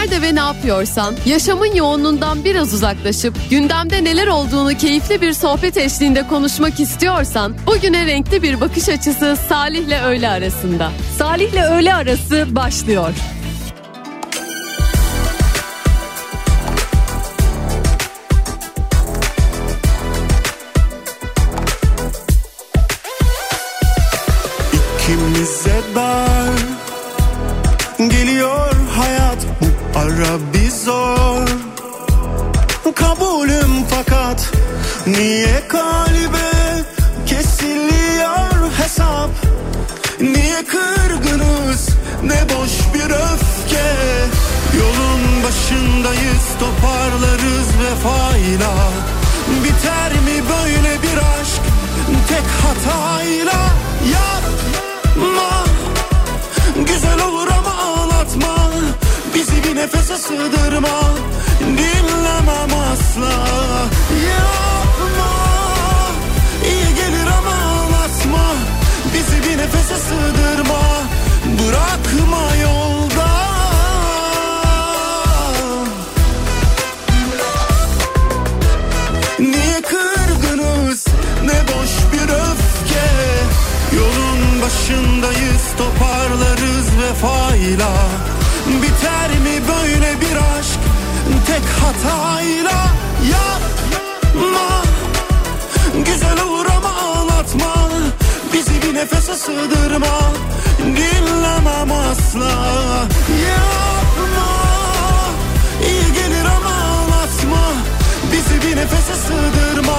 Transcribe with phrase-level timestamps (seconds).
[0.00, 6.28] nerede ve ne yapıyorsan, yaşamın yoğunluğundan biraz uzaklaşıp gündemde neler olduğunu keyifli bir sohbet eşliğinde
[6.28, 10.90] konuşmak istiyorsan, bugüne renkli bir bakış açısı Salih'le öğle arasında.
[11.18, 13.12] Salih'le öğle arası başlıyor.
[24.98, 26.29] İkimize dar
[30.20, 31.48] bir zor.
[32.94, 34.50] Kabulüm fakat
[35.06, 36.50] Niye kalbe
[37.26, 39.30] kesiliyor hesap?
[40.20, 41.88] Niye kırgınız?
[42.22, 43.96] Ne boş bir öfke.
[44.78, 48.74] Yolun başındayız toparlarız vefayla.
[49.64, 51.62] Biter mi böyle bir aşk?
[52.28, 53.60] Tek hatayla
[54.12, 55.64] Yapma.
[56.86, 58.60] Güzel olur ama ağlatma
[59.34, 61.00] Bizi bir nefese sığdırma.
[61.60, 63.32] Dinlemem asla.
[64.30, 65.32] Yapma.
[66.64, 68.54] İyi gelir ama ağlatma
[69.14, 70.80] Bizi bir nefese sığdırma.
[71.58, 73.30] Bırakma yolda.
[79.38, 81.06] Niye kırgınız?
[81.44, 83.08] Ne boş bir öfke.
[83.96, 87.90] Yolun başındayız toparlarız vefayla
[88.82, 90.80] Biter mi böyle bir aşk?
[91.46, 92.90] Tek hatayla
[93.28, 94.82] Yapma.
[96.06, 97.88] Güzel olur ama ağlatma.
[98.52, 100.32] Bizi bir nefese sığdırma.
[100.78, 102.50] Dinlemem asla.
[103.48, 104.50] Yapma.
[105.86, 107.72] İyi gelir ama ağlatma.
[108.32, 109.98] Bizi bir nefese sığdırma.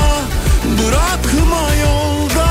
[0.64, 2.51] Bırakma yolda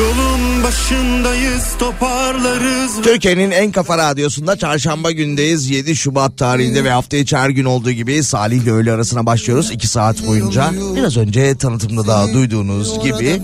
[0.00, 7.36] Yolun başındayız toparlarız Türkiye'nin en kafa radyosunda çarşamba gündeyiz 7 Şubat tarihinde ve hafta içi
[7.36, 10.70] her gün olduğu gibi Salih ile öğle arasına başlıyoruz 2 saat boyunca.
[10.96, 13.40] Biraz önce tanıtımda da duyduğunuz gibi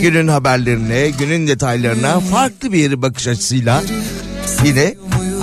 [0.00, 3.82] günün haberlerine, günün detaylarına farklı bir bakış açısıyla
[4.64, 4.94] yine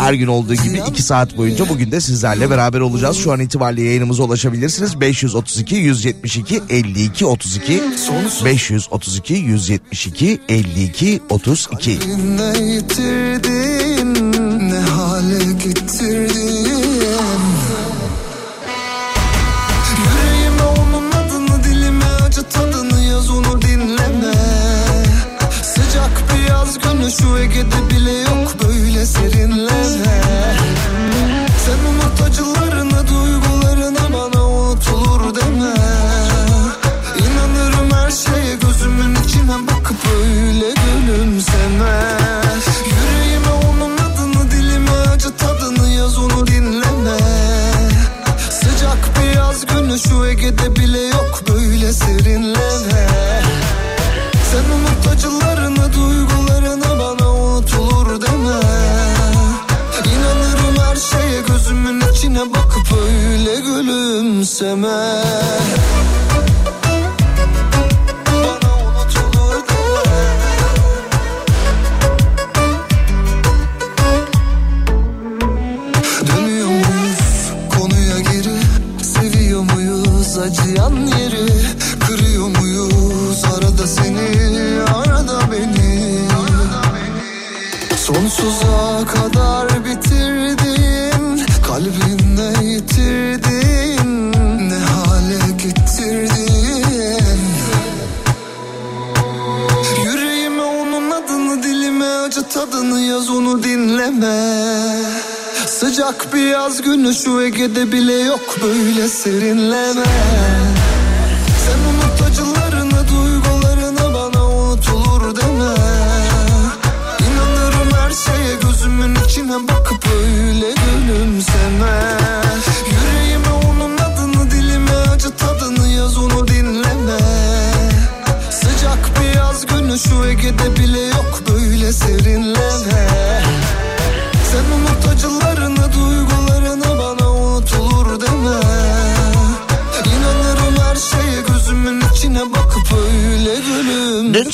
[0.03, 3.17] her gün olduğu gibi 2 saat boyunca bugün de sizlerle beraber olacağız.
[3.17, 5.01] Şu an itibariyle yayınımıza ulaşabilirsiniz.
[5.01, 7.83] 532 172 52 32
[8.45, 11.99] 532 172 52 32
[14.69, 16.73] Ne hale getirdin?
[19.99, 24.33] Yüreğime onun adını dilime acı tadını yaz onu dinleme.
[25.63, 29.72] Sıcak bir yaz günü şu Ege'de bile yok böyle serinleme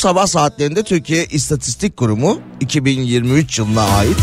[0.09, 4.17] sabah saatlerinde Türkiye İstatistik Kurumu 2023 yılına ait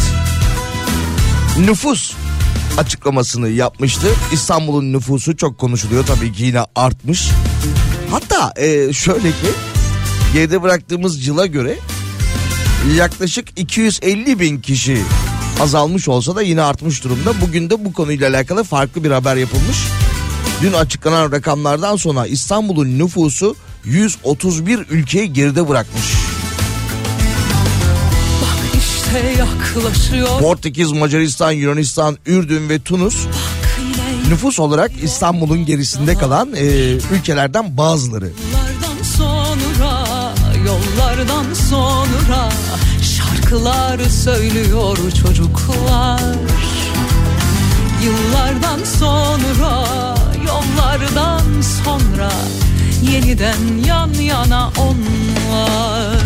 [1.58, 2.12] nüfus
[2.78, 4.06] açıklamasını yapmıştı.
[4.32, 7.28] İstanbul'un nüfusu çok konuşuluyor tabii ki yine artmış.
[8.10, 9.46] Hatta e, şöyle ki
[10.32, 11.78] geride bıraktığımız yıla göre
[12.96, 14.98] yaklaşık 250 bin kişi
[15.60, 17.40] azalmış olsa da yine artmış durumda.
[17.40, 19.76] Bugün de bu konuyla alakalı farklı bir haber yapılmış.
[20.62, 23.56] Dün açıklanan rakamlardan sonra İstanbul'un nüfusu
[23.86, 26.04] 131 ülkeyi geride bırakmış.
[28.78, 29.44] İşte.
[30.40, 33.16] Portekiz, Macaristan, Yunanistan, Ürdün ve Tunus
[34.30, 36.64] nüfus olarak İstanbul'un gerisinde kalan e,
[37.12, 38.24] ülkelerden bazıları.
[38.24, 40.04] yollardan sonra,
[40.66, 42.50] yollardan sonra
[43.02, 46.20] şarkılar söylüyor çocuklar.
[48.04, 49.84] Yıllardan sonra,
[50.46, 52.30] yollardan sonra
[53.12, 56.20] yeniden yan yana onlar.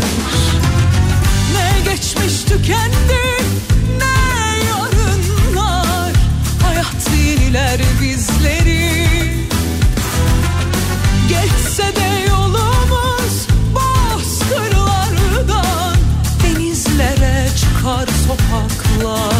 [1.52, 3.24] Ne geçmiş tükendi
[3.98, 4.18] ne
[4.66, 6.12] yarınlar.
[6.62, 8.90] Hayat yeniler bizleri.
[11.28, 15.96] Geçse de yolumuz bozkırlardan
[16.42, 19.39] Denizlere çıkar sokaklar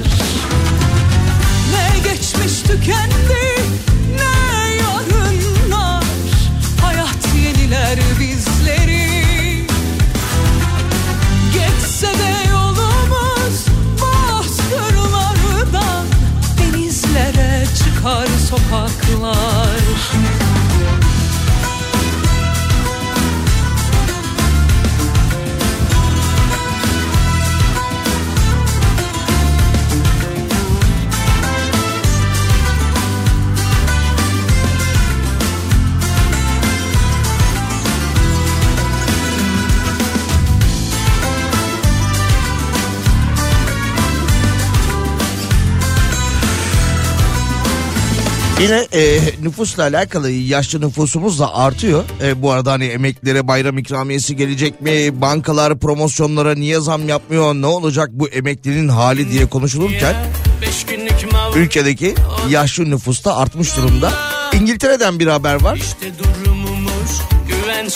[2.41, 3.43] geçmiş tükendi.
[4.15, 6.03] Ne yarınlar
[6.81, 9.65] Hayat yeniler bizleri.
[11.53, 13.65] Geçse de yolumuz
[14.01, 16.05] bozkırlardan
[16.57, 19.50] Denizlere çıkar sokaklar
[48.61, 52.03] Yine e, nüfusla alakalı yaşlı nüfusumuz da artıyor.
[52.23, 55.21] E, bu arada hani emeklilere bayram ikramiyesi gelecek mi?
[55.21, 57.53] Bankalar promosyonlara niye zam yapmıyor?
[57.53, 60.15] Ne olacak bu emeklinin hali diye konuşulurken
[61.55, 62.15] ülkedeki
[62.49, 64.11] yaşlı nüfus da artmış durumda.
[64.53, 65.79] İngiltere'den bir haber var.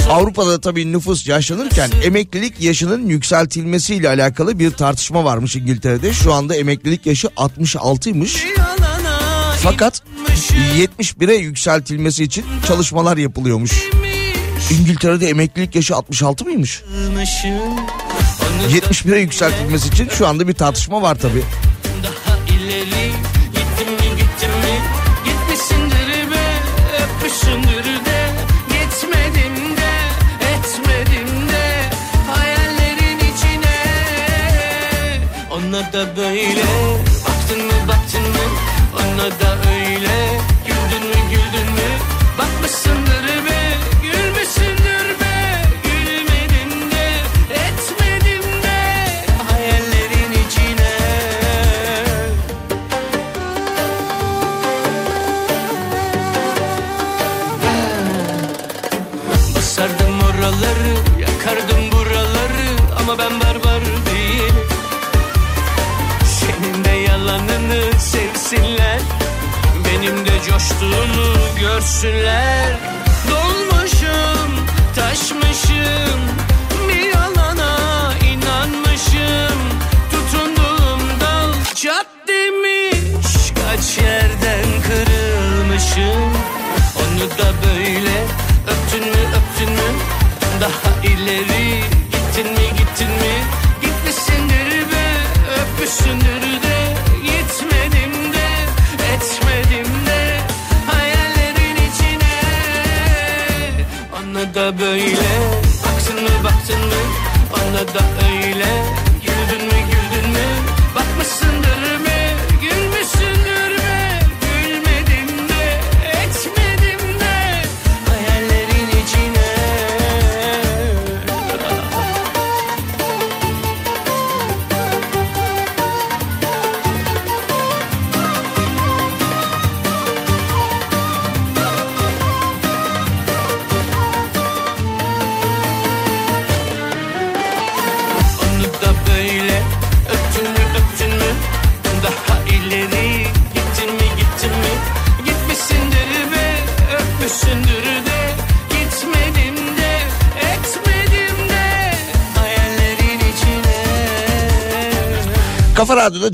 [0.09, 6.13] Avrupa'da tabii nüfus yaşlanırken emeklilik yaşının yükseltilmesiyle alakalı bir tartışma varmış İngiltere'de.
[6.13, 8.38] Şu anda emeklilik yaşı 66'ymış.
[9.65, 10.01] Fakat
[10.77, 13.89] 71'e yükseltilmesi için çalışmalar yapılıyormuş.
[14.71, 16.83] İngiltere'de emeklilik yaşı 66 mıymış?
[17.15, 17.51] inanmışım.
[18.41, 21.43] Onu 71'e yükseltilmesi için şu anda bir tartışma var tabii.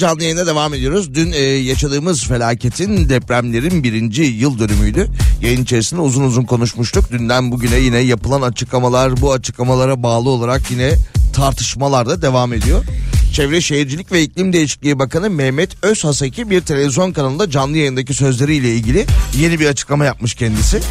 [0.01, 1.15] Canlı yayına devam ediyoruz.
[1.15, 5.07] Dün e, yaşadığımız felaketin depremlerin birinci yıl dönümüydü.
[5.41, 7.11] Yayın içerisinde uzun uzun konuşmuştuk.
[7.11, 10.93] Dünden bugüne yine yapılan açıklamalar bu açıklamalara bağlı olarak yine
[11.33, 12.83] tartışmalar da devam ediyor.
[13.33, 19.05] Çevre Şehircilik ve İklim Değişikliği Bakanı Mehmet Özhaseki bir televizyon kanalında canlı yayındaki sözleriyle ilgili
[19.39, 20.81] yeni bir açıklama yapmış kendisi.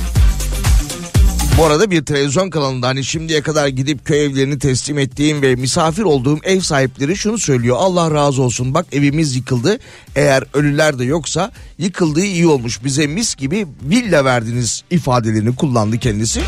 [1.61, 6.03] Bu arada bir televizyon kanalında hani şimdiye kadar gidip köy evlerini teslim ettiğim ve misafir
[6.03, 7.77] olduğum ev sahipleri şunu söylüyor.
[7.81, 9.79] Allah razı olsun bak evimiz yıkıldı.
[10.17, 12.85] Eğer ölüler de yoksa yıkıldığı iyi olmuş.
[12.85, 16.41] Bize mis gibi villa verdiniz ifadelerini kullandı kendisi.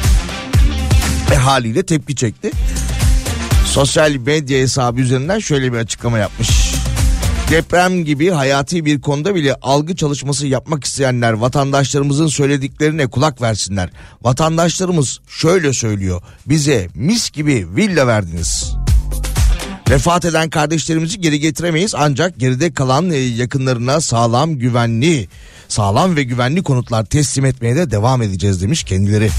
[1.30, 2.50] Ve haliyle tepki çekti.
[3.66, 6.71] Sosyal medya hesabı üzerinden şöyle bir açıklama yapmış.
[7.52, 13.90] Deprem gibi hayati bir konuda bile algı çalışması yapmak isteyenler vatandaşlarımızın söylediklerine kulak versinler.
[14.22, 16.22] Vatandaşlarımız şöyle söylüyor.
[16.46, 18.74] Bize mis gibi villa verdiniz.
[19.90, 25.28] Vefat eden kardeşlerimizi geri getiremeyiz ancak geride kalan e, yakınlarına sağlam güvenli
[25.68, 29.30] sağlam ve güvenli konutlar teslim etmeye de devam edeceğiz demiş kendileri.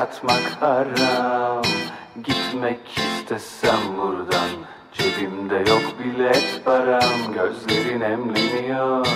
[0.00, 1.62] İki tek atmak haram.
[2.24, 4.50] Gitmek istesem buradan
[4.92, 7.34] Cebimde yok bilet param.
[7.34, 9.06] Gözlerin emleniyor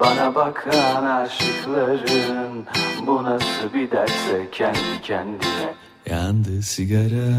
[0.00, 2.66] Bana bakan aşıkların.
[3.06, 5.74] Bu nasıl bir derse kendi kendine.
[6.10, 7.32] Yandı sigara.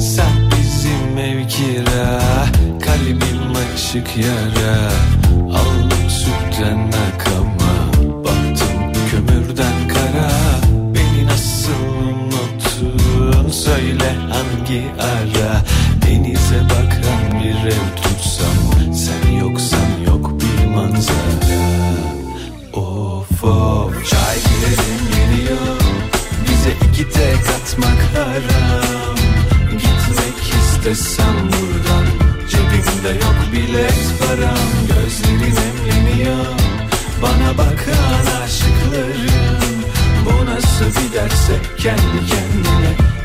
[0.00, 2.20] Sen bizim ev kira
[2.80, 4.90] Kalbim açık yara.
[5.58, 7.59] Aldım sütten akama
[13.52, 15.64] Söyle hangi ara?
[16.06, 21.60] Denize bakan bir ev tutsam Sen yoksan yok bir manzara.
[22.72, 24.10] Of of.
[24.10, 25.80] Çay girelim geliyor
[26.44, 29.16] Bize iki tek atmak haram.
[29.70, 32.06] Gitmek istesem buradan
[32.50, 34.68] Cebimde yok bilet param.
[34.88, 36.46] Gözlerin emleniyor
[37.22, 39.84] Bana bakan aşıkların
[40.24, 43.09] Bu nasıl bir derse kendi kendine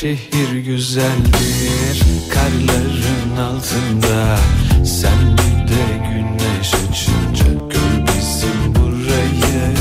[0.00, 4.38] şehir güzeldir karların altında.
[4.84, 9.74] Sen bir de güneş açınca gör bizim burayı.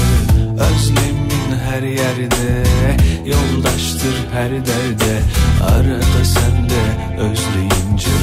[0.53, 2.63] Özlemin her yerde
[3.25, 5.21] yoldaştır her derde.
[5.63, 8.17] Arada sen de özleyince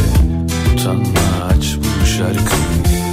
[0.75, 3.05] utanma aç bu şarkıyı.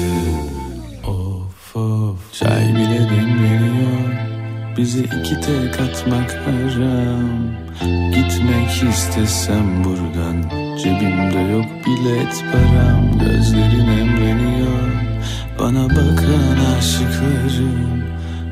[1.08, 2.34] Of of.
[2.34, 4.32] Çay bile demleniyor
[4.78, 14.92] Bize iki tek atmak haram Gitmek istesem buradan Cebimde yok bilet param Gözlerin emreniyor.
[15.60, 18.04] Bana bakan aşıklarım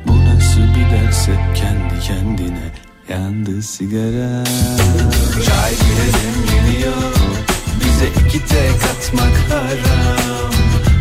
[0.07, 2.71] Bu nasıl bir derse kendi kendine
[3.09, 4.43] Yandı sigara.
[5.45, 7.13] Çay bile demleniyor
[7.79, 10.51] Bize iki tek atmak haram.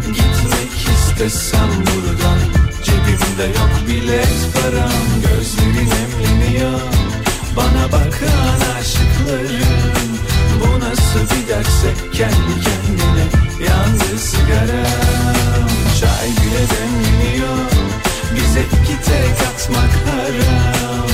[0.06, 2.38] Gitmek istesem buradan
[2.84, 7.07] Cebimde yok bilet param Gözlerin emleniyor
[7.58, 10.10] Bana bakan aşıkların
[10.60, 13.24] Bu nasıl bir derse kendi kendine
[13.68, 15.68] yandı sigaram
[16.00, 17.58] Çay bile demleniyor
[18.34, 21.08] bize iki tek atmak haram.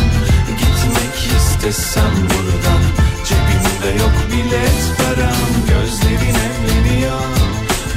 [0.59, 2.83] Gitmek istesem buradan
[3.25, 5.51] cebimde yok bilet param.
[5.69, 7.21] Gözlerin emleniyor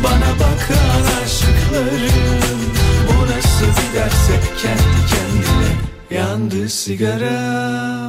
[0.04, 2.62] bana bakan aşıklarım
[3.08, 8.08] Bu nasıl bir derse kendi kendine yandı sigaram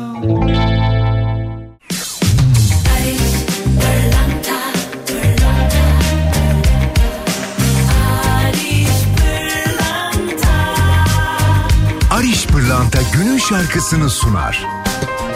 [12.10, 14.66] Ariş Pırlanta günün şarkısını sunar.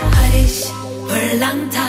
[0.03, 0.65] Barış
[1.09, 1.82] Pırlanta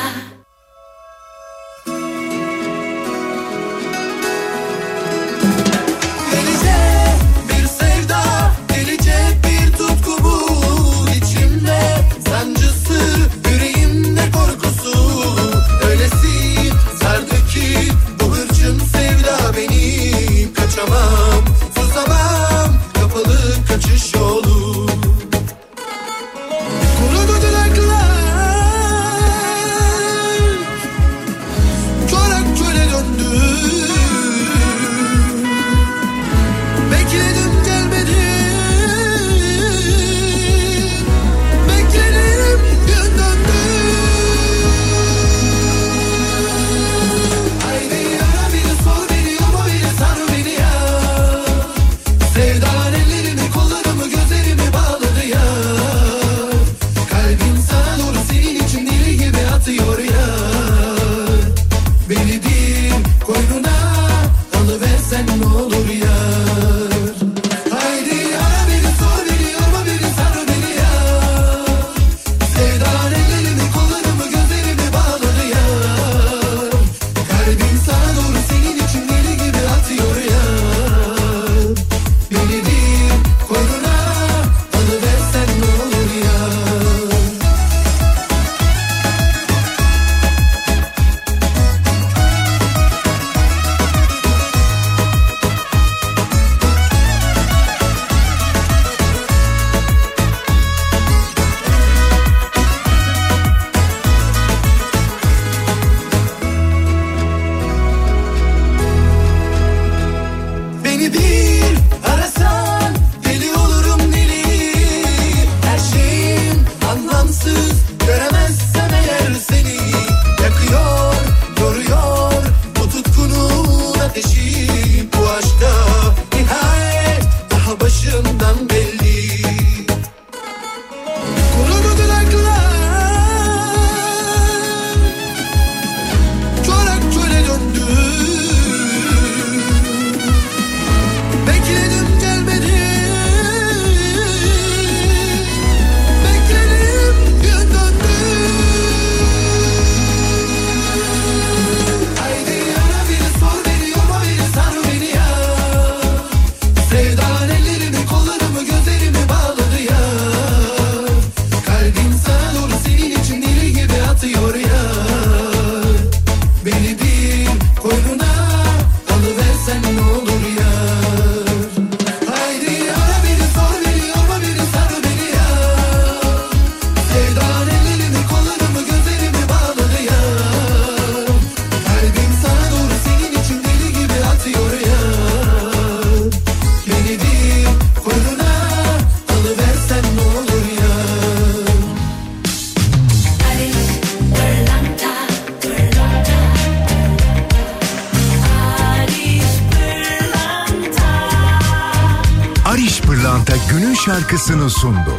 [204.47, 205.11] günün şarkısını sundu.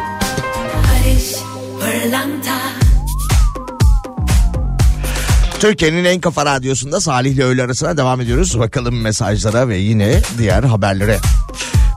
[0.84, 1.34] Barış
[1.80, 2.60] Pırlanta
[5.60, 8.58] Türkiye'nin en kafa radyosunda Salih ile öğle arasına devam ediyoruz.
[8.58, 11.18] Bakalım mesajlara ve yine diğer haberlere.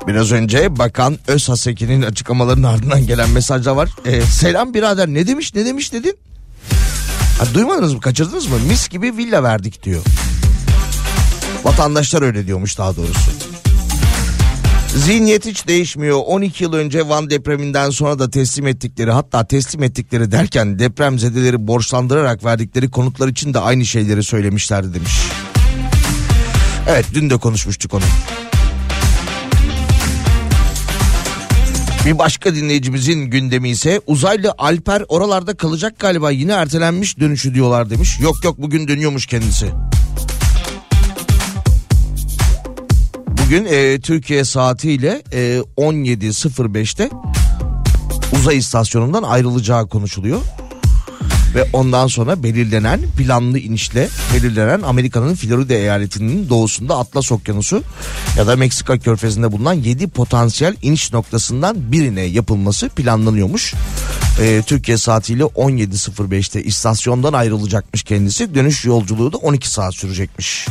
[0.08, 3.90] Biraz önce Bakan Özhaseki'nin açıklamalarının ardından gelen mesajlar var.
[4.06, 6.18] Ee, selam birader ne demiş ne demiş dedin?
[7.40, 8.56] Ha, duymadınız mı kaçırdınız mı?
[8.68, 10.02] Mis gibi villa verdik diyor.
[11.64, 13.47] Vatandaşlar öyle diyormuş daha doğrusu.
[14.96, 16.20] Zihniyet hiç değişmiyor.
[16.26, 22.46] 12 yıl önce Van depreminden sonra da teslim ettikleri hatta teslim ettikleri derken depremzedeleri borçlandırarak
[22.46, 25.14] verdikleri konutlar için de aynı şeyleri söylemişlerdi demiş.
[26.90, 28.04] Evet dün de konuşmuştuk onu.
[32.06, 38.20] Bir başka dinleyicimizin gündemi ise uzaylı Alper oralarda kalacak galiba yine ertelenmiş dönüşü diyorlar demiş.
[38.20, 39.66] Yok yok bugün dönüyormuş kendisi.
[43.48, 47.10] Bugün e, Türkiye saatiyle e, 17.05'te
[48.40, 50.42] uzay istasyonundan ayrılacağı konuşuluyor.
[51.56, 57.84] Ve ondan sonra belirlenen planlı inişle belirlenen Amerika'nın Florida eyaletinin doğusunda Atlas Okyanusu
[58.38, 63.74] ya da Meksika körfezinde bulunan 7 potansiyel iniş noktasından birine yapılması planlanıyormuş.
[64.42, 68.56] Ee, Türkiye saatiyle 17.05'te istasyondan ayrılacakmış kendisi.
[68.56, 70.68] Dönüş yolculuğu da 12 saat sürecekmiş.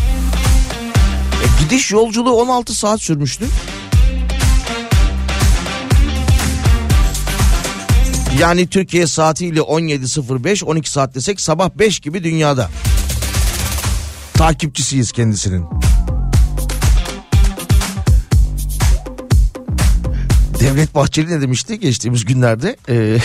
[1.42, 3.46] E, gidiş yolculuğu 16 saat sürmüştü.
[8.40, 12.70] Yani Türkiye saatiyle 17.05 12 saat desek sabah 5 gibi dünyada.
[14.34, 15.64] Takipçisiyiz kendisinin.
[20.60, 22.76] Devlet Bahçeli ne demişti geçtiğimiz günlerde?
[22.88, 23.18] Ee,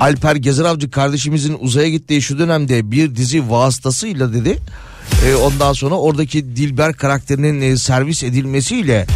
[0.00, 4.58] Alper Gezer Avcı kardeşimizin uzaya gittiği şu dönemde bir dizi vasıtasıyla dedi.
[5.26, 9.06] Ee, ondan sonra oradaki Dilber karakterinin e, servis edilmesiyle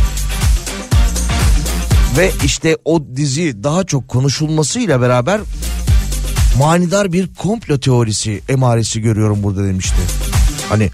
[2.18, 5.40] ve işte o dizi daha çok konuşulmasıyla beraber
[6.58, 9.96] manidar bir komplo teorisi emaresi görüyorum burada demişti.
[10.68, 10.90] Hani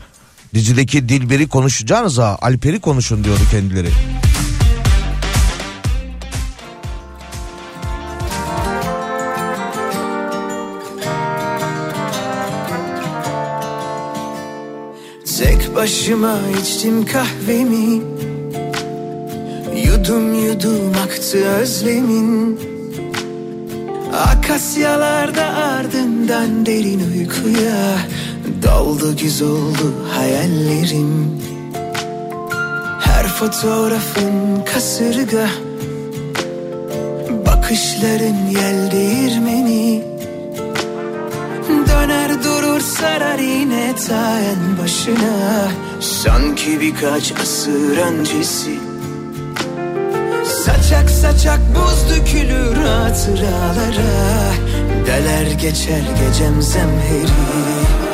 [0.55, 3.89] dizideki Dilber'i konuşacağınıza Alper'i konuşun diyordu kendileri.
[15.38, 18.03] Tek başıma içtim kahvemi.
[19.87, 22.61] Yudum yudum aktı özlemin.
[24.12, 27.99] Akasyalarda ardından derin uykuya
[28.62, 31.40] Daldı güz oldu hayallerim.
[33.01, 35.49] Her fotoğrafın kasırga
[37.46, 40.15] Bakışların yel değirmeni
[41.97, 45.69] Döner durur sarar yine ta en başına.
[46.01, 48.79] Sanki birkaç asır öncesi.
[50.65, 54.53] Saçak saçak buz dökülür hatıralara.
[55.07, 58.06] Deler geçer gecem zemheri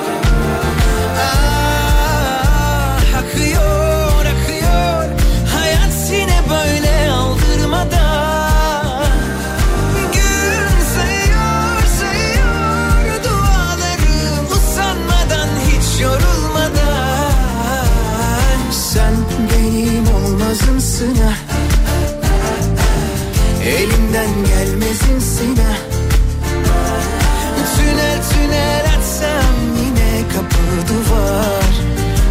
[28.52, 31.72] Tünel açsam yine kapı duvar.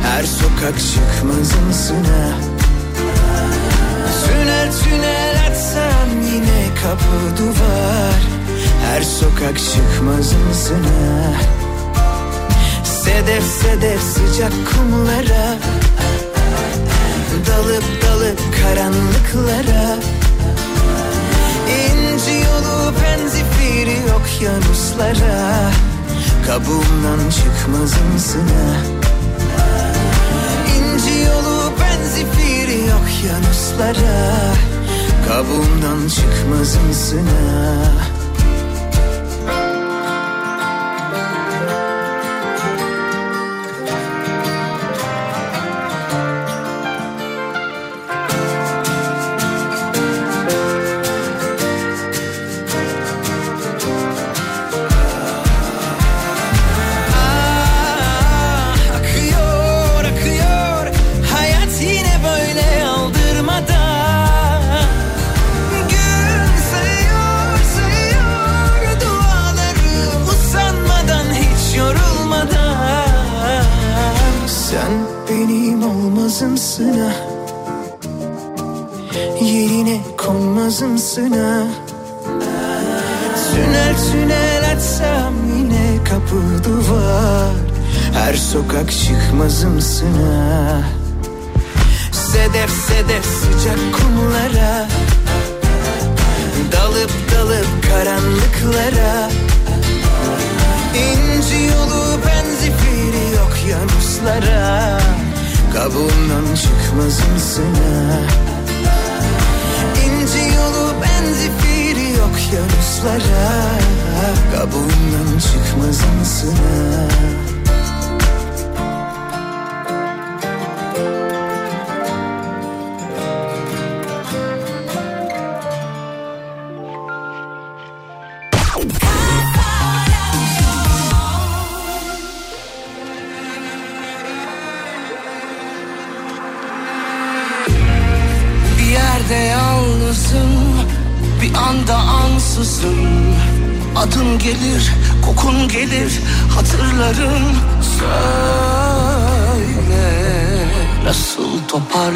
[0.03, 2.29] Her sokak çıkmazımsın ha
[4.25, 8.21] Tünel tünel açsam yine kapı duvar.
[8.85, 11.33] Her sokak çıkmazımsın ha
[12.83, 15.55] Sedef sedef sıcak kumlara.
[17.47, 19.97] Dalıp dalıp karanlıklara.
[21.69, 25.71] İnci yolu penzifiri okyanuslara
[26.47, 28.75] Kabuğumdan çıkmazımsın ha
[30.77, 34.53] İnci yolu penzifiri okyanuslara
[35.27, 38.10] Kabuğumdan çıkmazımsın ha
[76.31, 77.11] ha
[79.41, 81.63] yerine konmazımsın ha
[83.51, 87.51] Tünel tünel açsam yine kapı duvar.
[88.13, 90.81] Her sokak çıkmazımsın ha
[92.11, 94.87] Sedef sedef sıcak kumlara.
[96.71, 99.29] Dalıp dalıp karanlıklara.
[100.95, 105.01] İnci yolu benzifiri okyanuslara
[105.73, 108.19] Kabuğumdan çıkmazımsın ha
[110.05, 113.51] İnci yolu benzifiri okyanuslara
[114.55, 117.50] Kabuğundan çıkmazımsın ha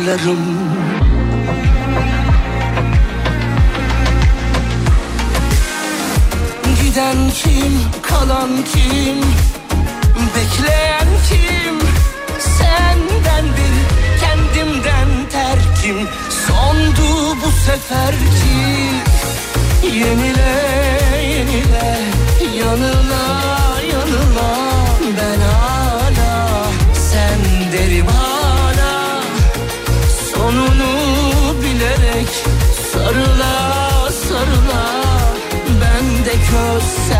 [0.06, 0.40] toparlarım
[6.82, 9.22] Giden kim, kalan kim?
[10.36, 11.80] Bekleyen kim?
[12.40, 13.76] Senden bir
[14.22, 16.08] kendimden terkim.
[16.48, 18.86] Sondu bu seferki
[19.84, 20.56] Yenile
[21.22, 21.98] yenile
[22.58, 23.45] Yanıla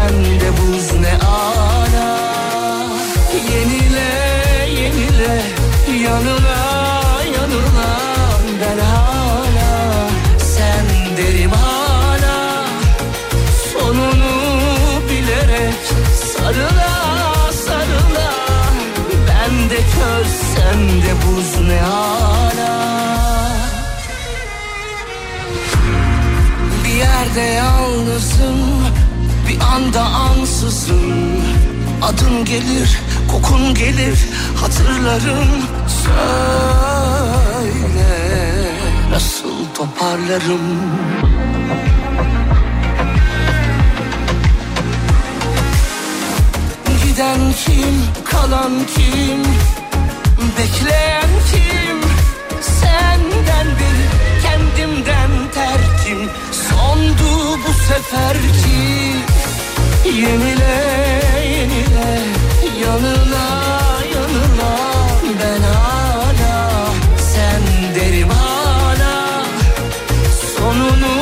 [0.08, 2.18] köz sen de buz ne ala
[3.34, 4.10] Yenile
[4.82, 5.42] yenile
[6.04, 6.58] yanıla
[7.36, 7.90] yanıla.
[8.62, 12.66] Ben hala sen derim hala.
[13.74, 14.36] Sonunu
[15.10, 15.74] bilerek
[16.34, 18.34] sarıla sarıla.
[19.28, 22.76] Ben de köz sen de buz ne ala
[26.84, 28.85] Bir yerde yalnızım
[29.48, 31.42] bir anda ansızın.
[32.02, 33.00] Adın gelir
[33.32, 34.20] kokun gelir
[34.62, 35.48] hatırlarım.
[35.88, 36.96] Söyle
[39.12, 40.62] nasıl toparlarım?
[47.04, 49.44] Giden kim kalan kim?
[50.58, 51.98] Bekleyen kim?
[52.62, 53.98] Senden bir
[54.44, 56.30] kendimden terkim.
[56.52, 59.35] Sondu bu seferki
[60.06, 60.76] Yenile
[61.50, 62.20] yenile
[62.82, 63.48] Yanıla
[64.16, 64.78] yanıla
[65.40, 69.44] Ben hala sen derim hala.
[70.58, 71.16] Sonunu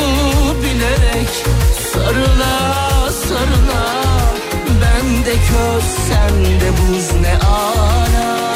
[0.63, 1.45] bilerek
[1.93, 3.83] sarıla sarıla.
[4.81, 8.52] Ben de köz sen de buz ne ala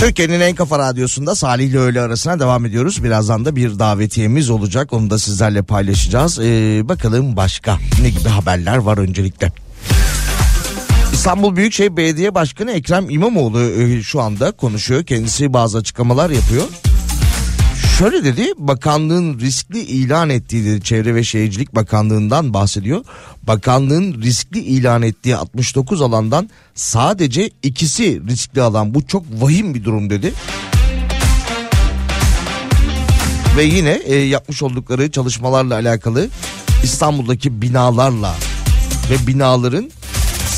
[0.00, 3.04] Türkiye'nin en kafa radyosunda Salih ile öğle arasına devam ediyoruz.
[3.04, 4.92] Birazdan da bir davetiyemiz olacak.
[4.92, 6.38] Onu da sizlerle paylaşacağız.
[6.38, 9.52] Ee, bakalım başka ne gibi haberler var öncelikle.
[11.12, 15.04] İstanbul Büyükşehir Belediye Başkanı Ekrem İmamoğlu e, şu anda konuşuyor.
[15.04, 16.64] Kendisi bazı açıklamalar yapıyor.
[18.00, 23.04] Şöyle dedi bakanlığın riskli ilan ettiği dedi Çevre ve Şehircilik Bakanlığı'ndan bahsediyor.
[23.42, 30.10] Bakanlığın riskli ilan ettiği 69 alandan sadece ikisi riskli alan bu çok vahim bir durum
[30.10, 30.32] dedi.
[33.56, 36.28] Ve yine e, yapmış oldukları çalışmalarla alakalı
[36.82, 38.36] İstanbul'daki binalarla
[39.10, 39.90] ve binaların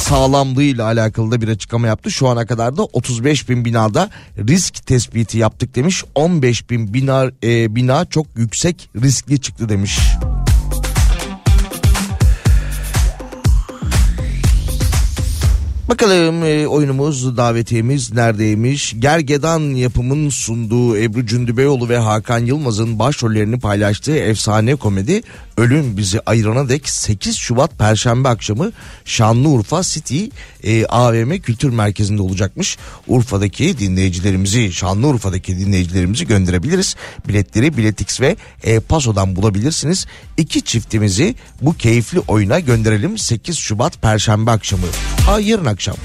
[0.02, 2.10] sağlamlığıyla alakalı da bir açıklama yaptı.
[2.10, 6.04] Şu ana kadar da 35 bin binada risk tespiti yaptık demiş.
[6.14, 9.98] 15 bin bina, e, bina çok yüksek riskli çıktı demiş.
[15.88, 18.94] Bakalım e, oyunumuz davetiyemiz neredeymiş?
[18.98, 25.22] Gergedan yapımın sunduğu Ebru Cündübeyoğlu ve Hakan Yılmaz'ın başrollerini paylaştığı efsane komedi
[25.56, 28.72] Ölüm Bizi Ayırana Dek 8 Şubat Perşembe akşamı
[29.04, 30.24] Şanlıurfa City
[30.62, 32.78] e, AVM Kültür Merkezi'nde olacakmış.
[33.06, 36.96] Urfa'daki dinleyicilerimizi Şanlıurfa'daki dinleyicilerimizi gönderebiliriz.
[37.28, 40.06] Biletleri Biletix ve e-Paso'dan bulabilirsiniz.
[40.36, 44.86] İki çiftimizi bu keyifli oyuna gönderelim 8 Şubat Perşembe akşamı.
[45.26, 45.96] Ha yarın akşam.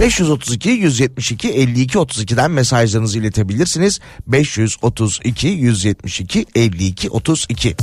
[0.00, 4.00] 532 172 52 32'den mesajlarınızı iletebilirsiniz.
[4.26, 7.76] 532 172 52 32.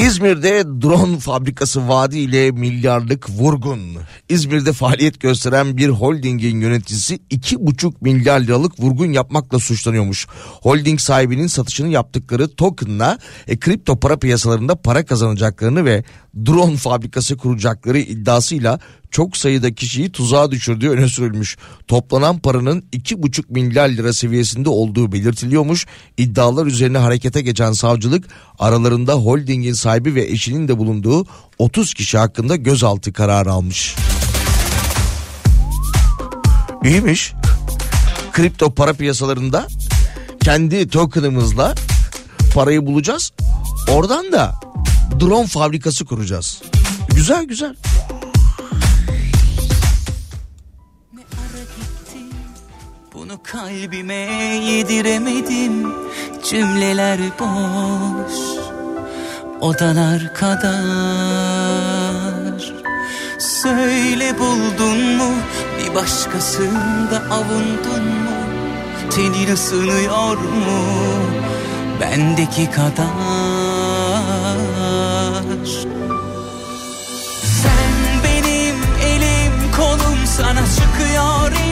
[0.00, 3.80] İzmir'de drone fabrikası vaadi ile milyarlık vurgun.
[4.28, 10.26] İzmir'de faaliyet gösteren bir holdingin yöneticisi 2,5 milyar liralık vurgun yapmakla suçlanıyormuş.
[10.62, 16.04] Holding sahibinin satışını yaptıkları tokenla e, kripto para piyasalarında para kazanacaklarını ve
[16.46, 18.80] drone fabrikası kuracakları iddiasıyla
[19.10, 21.56] çok sayıda kişiyi tuzağa düşürdüğü öne sürülmüş.
[21.88, 25.86] Toplanan paranın 2,5 milyar lira seviyesinde olduğu belirtiliyormuş.
[26.16, 28.24] İddialar üzerine harekete geçen savcılık
[28.58, 31.26] aralarında holdingin sahibi ve eşinin de bulunduğu
[31.58, 33.96] 30 kişi hakkında gözaltı kararı almış.
[36.84, 37.32] İyiymiş.
[38.32, 39.66] Kripto para piyasalarında
[40.44, 41.74] kendi tokenımızla
[42.54, 43.32] parayı bulacağız.
[43.88, 44.54] Oradan da
[45.20, 46.62] drone fabrikası kuracağız.
[47.14, 47.74] Güzel güzel.
[53.30, 54.14] Onu kalbime
[54.64, 55.92] yediremedim.
[56.50, 58.32] Cümleler boş
[59.60, 60.70] Odalar kadar.
[63.38, 65.32] Söyle buldun mu
[65.78, 68.30] Bir başkasında avundun mu?
[69.10, 70.80] Tenin ısınıyor mu
[72.00, 73.06] Bendeki kadar?
[77.62, 81.69] Sen benim elim kolum sana çıkıyor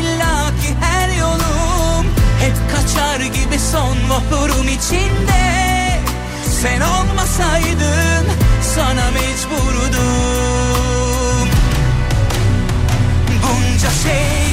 [3.59, 6.01] Şimdi son vapurum içinde.
[6.63, 8.27] Sen olmasaydın
[8.75, 9.99] sana mecburdum.
[13.43, 14.48] Bunca şey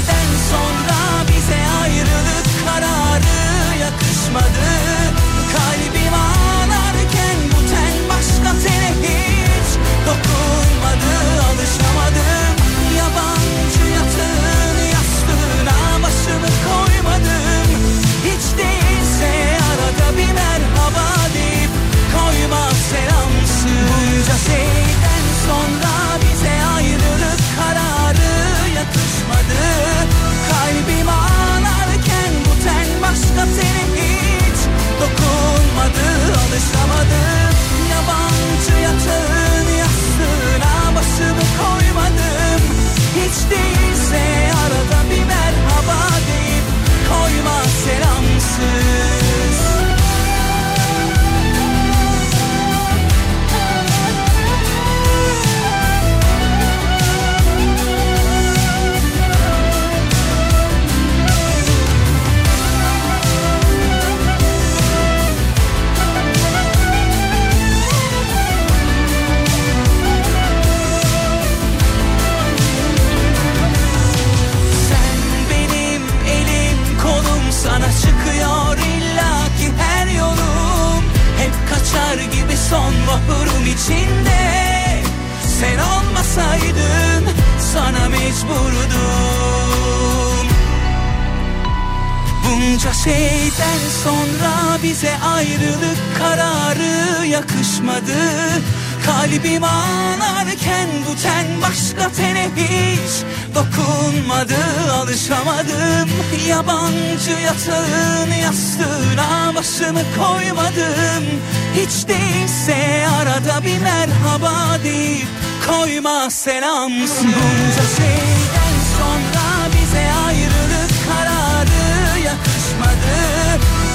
[109.76, 111.26] başını koymadım.
[111.74, 115.28] Hiç değilse arada bir merhaba deyip
[115.68, 117.28] koyma selamsın.
[117.28, 123.16] Bunca şeyden sonra bize ayrılık kararı yakışmadı.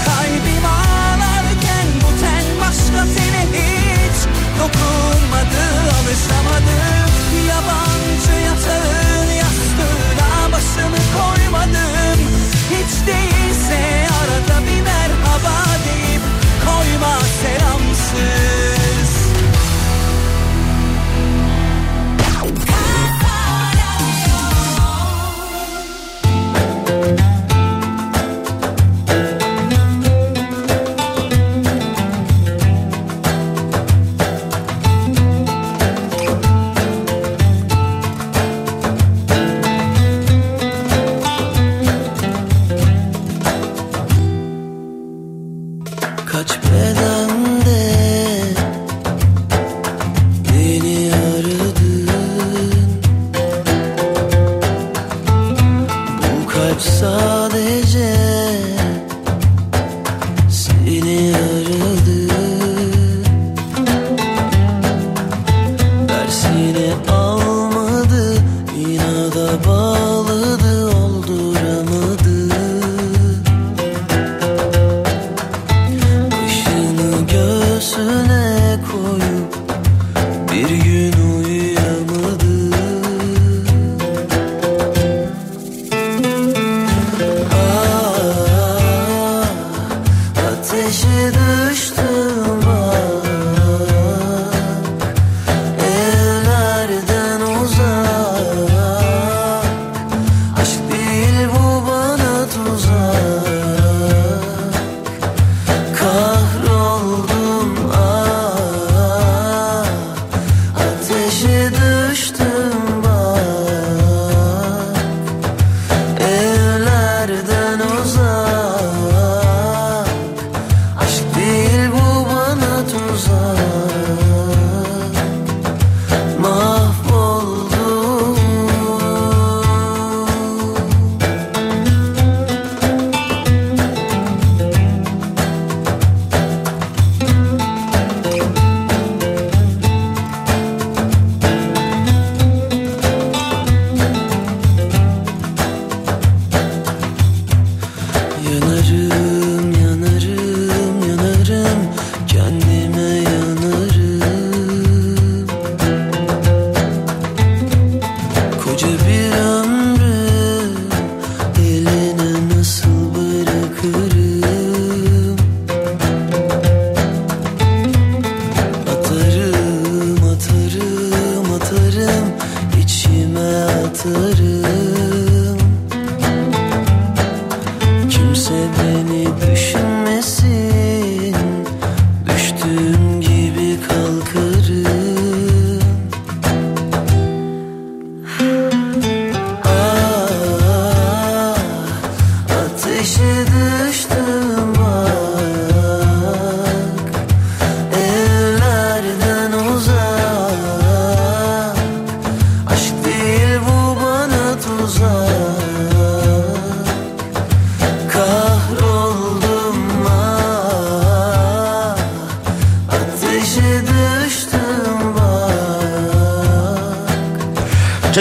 [0.04, 4.26] Kalbim ağlarken bu ten başka seni hiç
[4.58, 5.62] dokunmadı.
[6.00, 6.99] Alışamadım.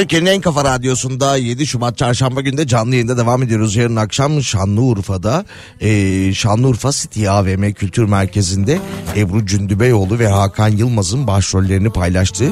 [0.09, 3.75] Türkiye'nin en kafa radyosunda 7 Şubat çarşamba günde canlı yayında devam ediyoruz.
[3.75, 5.45] Yarın akşam Şanlıurfa'da
[5.81, 8.79] e, Şanlıurfa City AVM Kültür Merkezi'nde
[9.15, 12.51] Ebru Cündübeyoğlu ve Hakan Yılmaz'ın başrollerini paylaştığı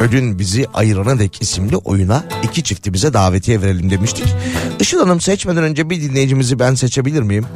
[0.00, 4.26] Ödün Bizi Ayırana Dek isimli oyuna iki çiftimize davetiye verelim demiştik.
[4.80, 7.46] Işıl Hanım seçmeden önce bir dinleyicimizi ben seçebilir miyim?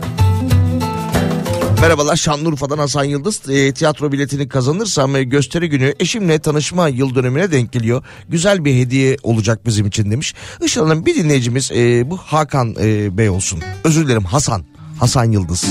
[1.81, 7.53] Merhabalar Şanlıurfa'dan Hasan Yıldız E, tiyatro biletini kazanırsam e, gösteri günü eşimle tanışma yıl dönümüne
[7.53, 8.03] denk geliyor.
[8.29, 10.35] Güzel bir hediye olacak bizim için demiş.
[10.65, 13.63] Işıl Hanım bir dinleyicimiz e, bu Hakan e, Bey olsun.
[13.85, 14.65] Özür dilerim Hasan.
[15.01, 15.65] Hasan Yıldız.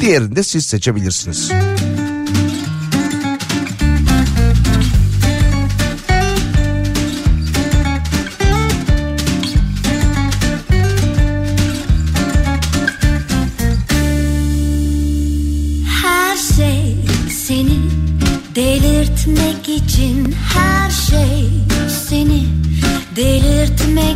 [0.00, 1.50] Diğerini de siz seçebilirsiniz.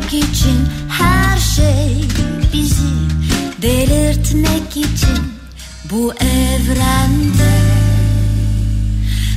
[0.09, 2.05] Delirtmek için Her şey
[2.53, 2.83] bizi
[3.63, 5.19] delirtmek için
[5.91, 7.51] Bu evrende.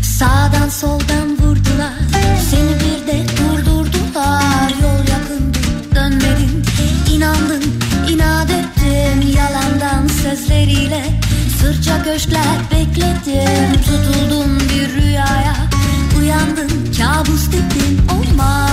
[0.01, 1.93] Sağdan soldan vurdular
[2.49, 4.69] Seni bir de durdurdular.
[4.81, 5.59] Yol yakındı
[5.95, 6.63] dönmedin
[7.13, 7.63] inandın
[8.09, 9.27] inat ettin.
[9.37, 11.03] Yalandan sözleriyle
[11.61, 15.55] Sırça köşkler bekledim Tutuldun bir rüyaya
[16.19, 18.70] Uyandın kabus dedin Olmaz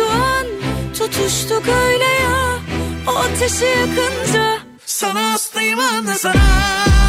[0.00, 0.46] şu an
[0.98, 2.58] tutuştuk öyle ya.
[3.08, 6.99] O ateşi yakınca Sana aslıyım anne sana.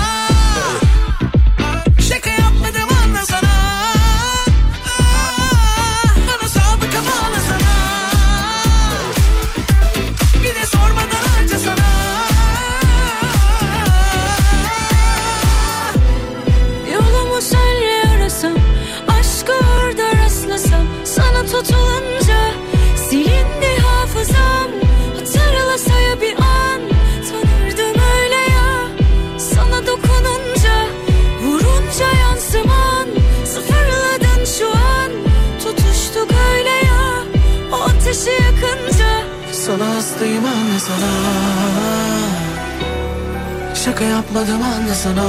[43.85, 45.23] Şaka yapmadım anla sana.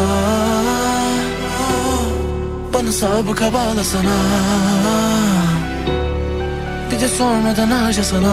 [2.75, 4.17] Bana sabıka bağla sana.
[6.91, 8.33] Bir de sormadan harca sana.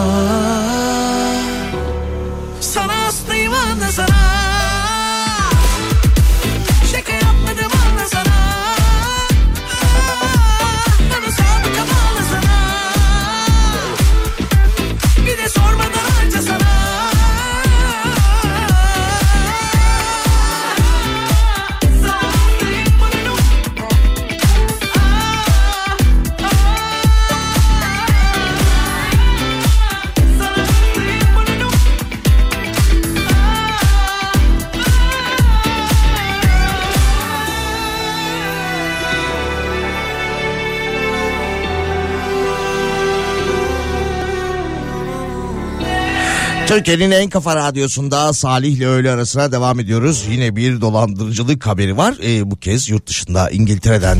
[46.70, 50.26] Türkiye'nin en kafa radyosunda Salih ile öğle arasına devam ediyoruz.
[50.30, 52.14] Yine bir dolandırıcılık haberi var.
[52.24, 54.18] Ee, bu kez yurt dışında İngiltere'den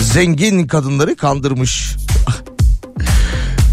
[0.00, 1.96] zengin kadınları kandırmış.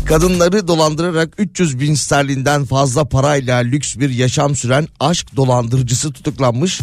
[0.07, 6.81] Kadınları dolandırarak 300 bin sterlinden fazla parayla lüks bir yaşam süren aşk dolandırıcısı tutuklanmış.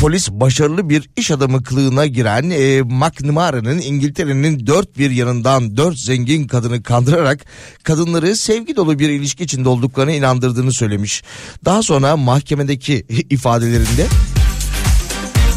[0.00, 6.46] Polis başarılı bir iş adamı kılığına giren e, McNamara'nın İngiltere'nin dört bir yanından dört zengin
[6.46, 7.44] kadını kandırarak
[7.82, 11.22] kadınları sevgi dolu bir ilişki içinde olduklarına inandırdığını söylemiş.
[11.64, 14.06] Daha sonra mahkemedeki ifadelerinde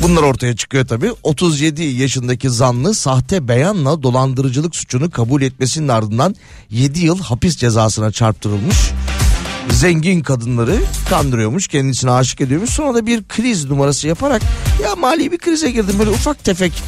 [0.04, 1.12] Bunlar ortaya çıkıyor tabii.
[1.24, 6.36] 37 yaşındaki zanlı sahte beyanla dolandırıcılık suçunu kabul etmesinin ardından
[6.70, 8.78] 7 yıl hapis cezasına çarptırılmış.
[9.70, 10.76] Zengin kadınları
[11.10, 12.70] kandırıyormuş, kendisine aşık ediyormuş.
[12.70, 14.42] Sonra da bir kriz numarası yaparak
[14.84, 16.84] ya mali bir krize girdim böyle ufak tefek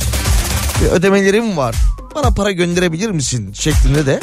[0.91, 1.75] ödemelerim var.
[2.15, 4.19] Bana para gönderebilir misin şeklinde de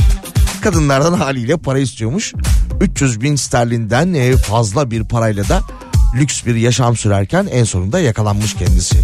[0.61, 2.35] kadınlardan haliyle para istiyormuş.
[2.81, 5.63] 300 bin sterlinden e, fazla bir parayla da
[6.15, 8.97] lüks bir yaşam sürerken en sonunda yakalanmış kendisi.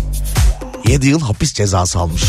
[0.89, 2.23] 7 yıl hapis cezası almış.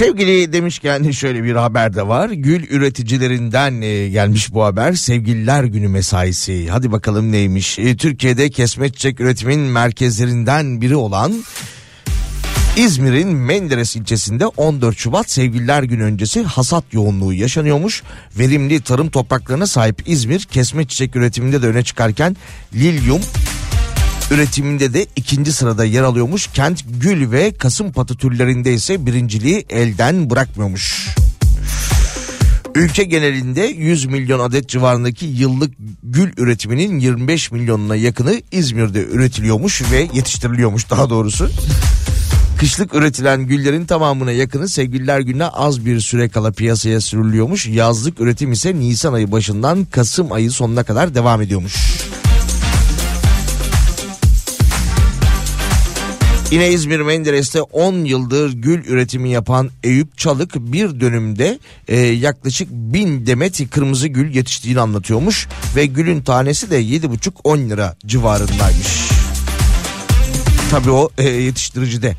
[0.00, 2.30] Sevgili demişken şöyle bir haber de var.
[2.30, 4.92] Gül üreticilerinden e, gelmiş bu haber.
[4.92, 6.68] Sevgililer günü mesaisi.
[6.68, 7.78] Hadi bakalım neymiş.
[7.78, 11.32] E, Türkiye'de kesme çiçek üretimin merkezlerinden biri olan
[12.80, 18.02] İzmir'in Menderes ilçesinde 14 Şubat Sevgililer Günü öncesi hasat yoğunluğu yaşanıyormuş.
[18.38, 22.36] Verimli tarım topraklarına sahip İzmir kesme çiçek üretiminde de öne çıkarken
[22.74, 23.20] lilyum
[24.30, 26.46] üretiminde de ikinci sırada yer alıyormuş.
[26.46, 31.08] Kent gül ve kasım patı türlerinde ise birinciliği elden bırakmıyormuş.
[32.74, 40.08] Ülke genelinde 100 milyon adet civarındaki yıllık gül üretiminin 25 milyonuna yakını İzmir'de üretiliyormuş ve
[40.14, 41.50] yetiştiriliyormuş daha doğrusu.
[42.60, 47.66] Kışlık üretilen güllerin tamamına yakını sevgililer gününe az bir süre kala piyasaya sürülüyormuş.
[47.66, 51.74] Yazlık üretim ise Nisan ayı başından Kasım ayı sonuna kadar devam ediyormuş.
[56.50, 61.58] Yine İzmir Menderes'te 10 yıldır gül üretimi yapan Eyüp Çalık bir dönümde
[61.88, 65.48] e, yaklaşık 1000 demet kırmızı gül yetiştiğini anlatıyormuş.
[65.76, 69.10] Ve gülün tanesi de 7,5-10 lira civarındaymış.
[70.70, 72.16] Tabii o e, yetiştiricide.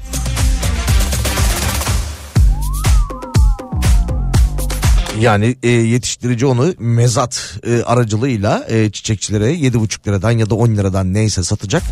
[5.21, 11.13] Yani e, yetiştirici onu mezat e, aracılığıyla e, çiçekçilere 7,5 liradan ya da 10 liradan
[11.13, 11.83] neyse satacak.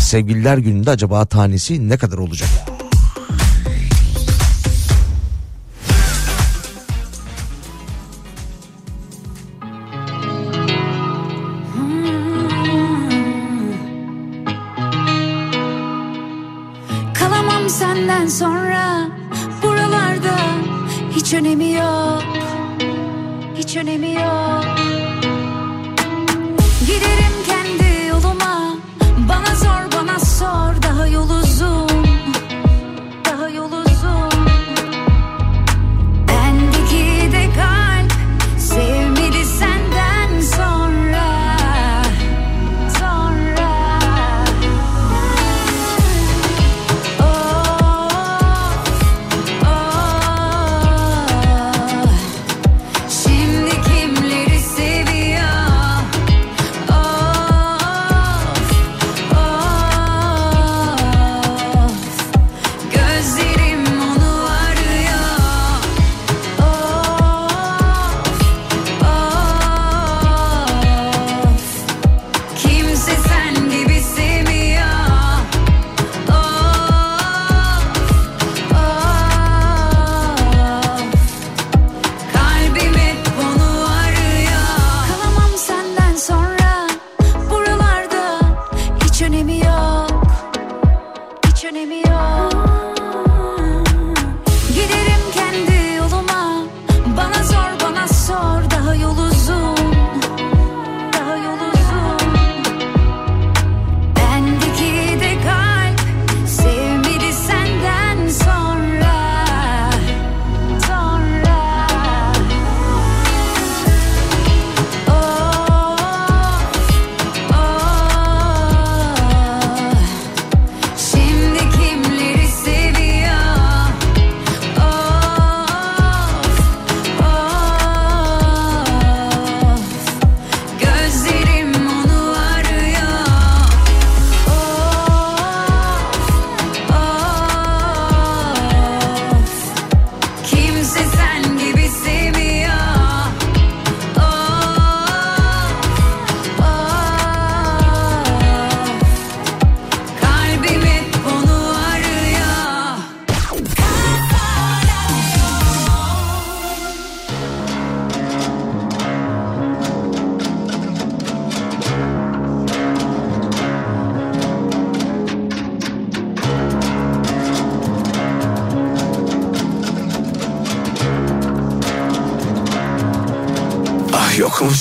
[0.00, 2.48] Sevgililer gününde acaba tanesi ne kadar olacak?
[17.68, 19.08] Senden sonra
[19.62, 20.36] buralarda
[21.16, 22.22] hiç önemi yok
[23.68, 24.64] Hiç önemi yok.
[26.86, 28.76] Giderim kendi yoluma.
[29.28, 30.82] Bana zor bana sor.
[30.82, 31.30] Daha yol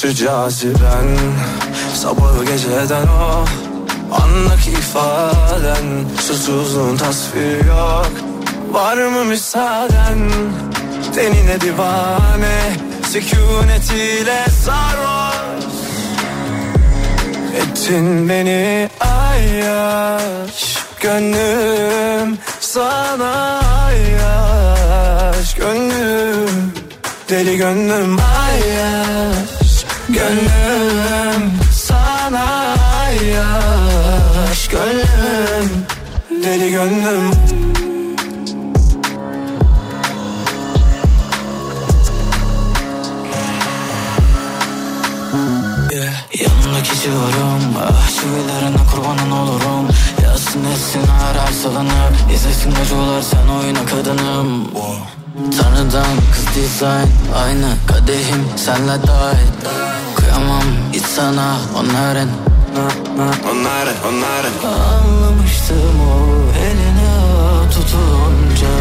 [0.07, 1.17] Yokmuşu caziben
[1.95, 3.45] Sabahı geceden o
[4.11, 8.11] Andaki ifaden Susuzluğun tasviri yok.
[8.71, 10.31] Var mı müsaaden?
[11.15, 12.75] Tenine divane
[13.09, 15.65] Sükunetiyle sarhoş
[17.55, 20.77] Ettin beni ayyaş.
[21.01, 25.55] Gönlüm sana ayyaş.
[25.55, 26.73] Gönlüm
[27.29, 28.76] deli gönlüm ayyaş
[30.17, 35.85] Gönlüm sana ayyaş Gönlüm
[36.43, 37.31] deli gönlüm.
[45.91, 46.13] Yeah.
[46.39, 49.87] Yanındaki civarım Ah çivilerine kurbanın olurum.
[50.23, 54.67] Yazsın etsin arar salınıp İzlesin acılar sen oyna kadınım.
[55.57, 59.96] Tanrıdan kız dizayn Aynı kadehim senle dahil
[60.37, 60.63] Kıyamam
[60.93, 62.29] hiç sana onların.
[63.51, 64.53] Onların onların.
[64.93, 68.73] Anlamıştım o eline tutunca.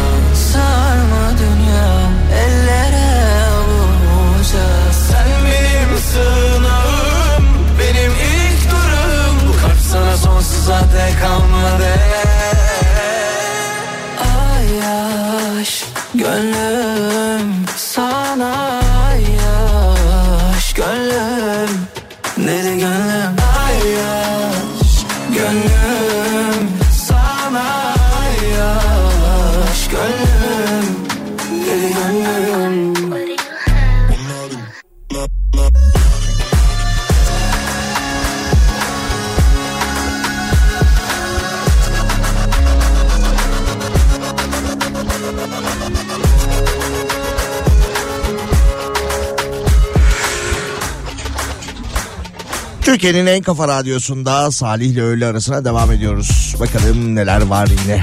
[0.53, 1.89] Sarma dünya
[2.41, 7.45] ellere avunca Sen benim sığınağım
[7.79, 11.93] Benim ilk durum Bu kalp sana sonsuza dek kalmadı.
[14.19, 15.83] Ay yaş
[16.13, 18.66] gönlüm sana
[52.97, 56.55] Türkiye'nin en kafa radyosunda Salih ile öğle arasına devam ediyoruz.
[56.59, 58.01] Bakalım neler var yine.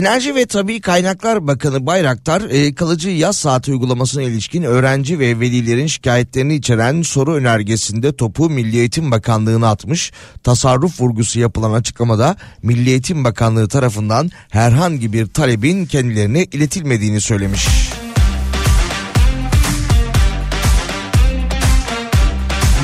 [0.00, 5.86] Enerji ve Tabi Kaynaklar Bakanı Bayraktar e, kalıcı yaz saati uygulamasına ilişkin öğrenci ve velilerin
[5.86, 10.12] şikayetlerini içeren soru önergesinde topu Milli Eğitim Bakanlığı'na atmış.
[10.42, 17.68] Tasarruf vurgusu yapılan açıklamada Milli Eğitim Bakanlığı tarafından herhangi bir talebin kendilerine iletilmediğini söylemiş.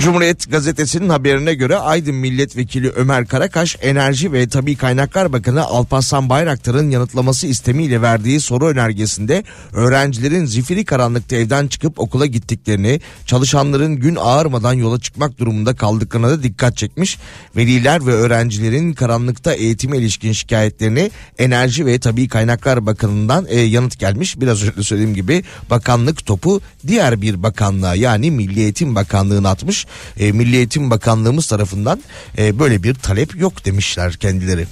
[0.01, 6.90] Cumhuriyet gazetesinin haberine göre Aydın Milletvekili Ömer Karakaş, Enerji ve Tabi Kaynaklar Bakanı Alparslan Bayraktar'ın
[6.90, 14.72] yanıtlaması istemiyle verdiği soru önergesinde öğrencilerin zifiri karanlıkta evden çıkıp okula gittiklerini, çalışanların gün ağarmadan
[14.72, 17.18] yola çıkmak durumunda kaldıklarına da dikkat çekmiş.
[17.57, 24.40] Veliler ve öğrencilerin karanlıkta eğitime ilişkin şikayetlerini Enerji ve Tabi Kaynaklar Bakanı'ndan e, yanıt gelmiş.
[24.40, 29.86] Biraz önce söylediğim gibi bakanlık topu diğer bir bakanlığa yani Milli Eğitim Bakanlığı'na atmış.
[30.18, 32.03] E, Milli Eğitim Bakanlığımız tarafından
[32.39, 34.66] e, böyle bir talep yok demişler kendileri.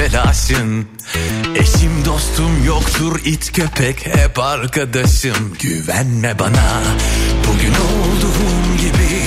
[0.00, 0.86] Telaşın
[1.56, 5.56] Eşim dostum yoktur it köpek hep arkadaşım.
[5.60, 6.82] Güvenme bana
[7.48, 9.20] bugün olduğum gibi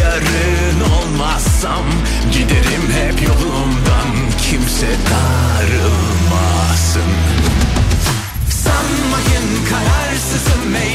[0.00, 1.84] Yarın olmazsam
[2.32, 4.08] giderim hep yolumdan.
[4.50, 7.12] Kimse darılmasın.
[8.50, 10.91] Sanmayın kararsızım eylemlerim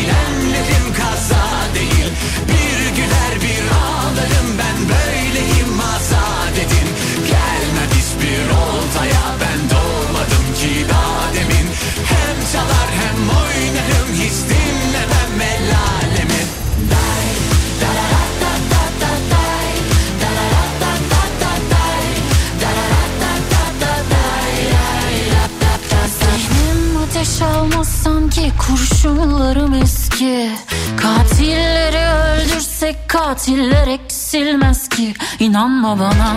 [27.28, 30.52] ateş almaz sanki kurşunlarım eski.
[30.98, 35.14] Katilleri öldürsek katiller eksilmez ki.
[35.40, 36.36] İnanma bana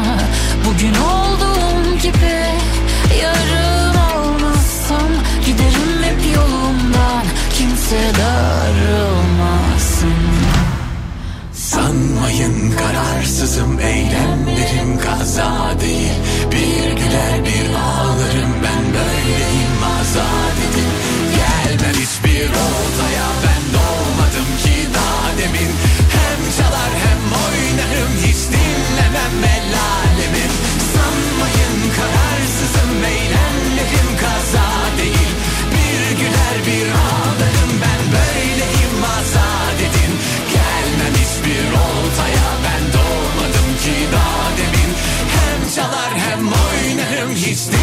[0.67, 2.41] bugün olduğum gibi
[3.23, 5.09] Yarın olmazsam
[5.47, 7.25] giderim hep yolumdan.
[7.59, 9.61] Kimse darılmasın.
[11.53, 16.13] Sanmayın kararsızım eylemlerim kaza değil.
[16.51, 17.70] Bir güler bir
[22.67, 25.71] oltaya ben doğmadım ki daha demin.
[26.17, 30.53] Hem çalar hem oynarım hiç dinlemem el alemin.
[30.93, 35.33] Sanmayın kararsızım eylemlerim kaza değil.
[35.75, 40.13] Bir güler bir ağlarım ben böyleyim azad edin.
[40.55, 44.91] Gelmem hiçbir oltaya ben doğmadım ki daha demin.
[45.37, 47.80] Hem çalar hem oynarım hiç dinlemem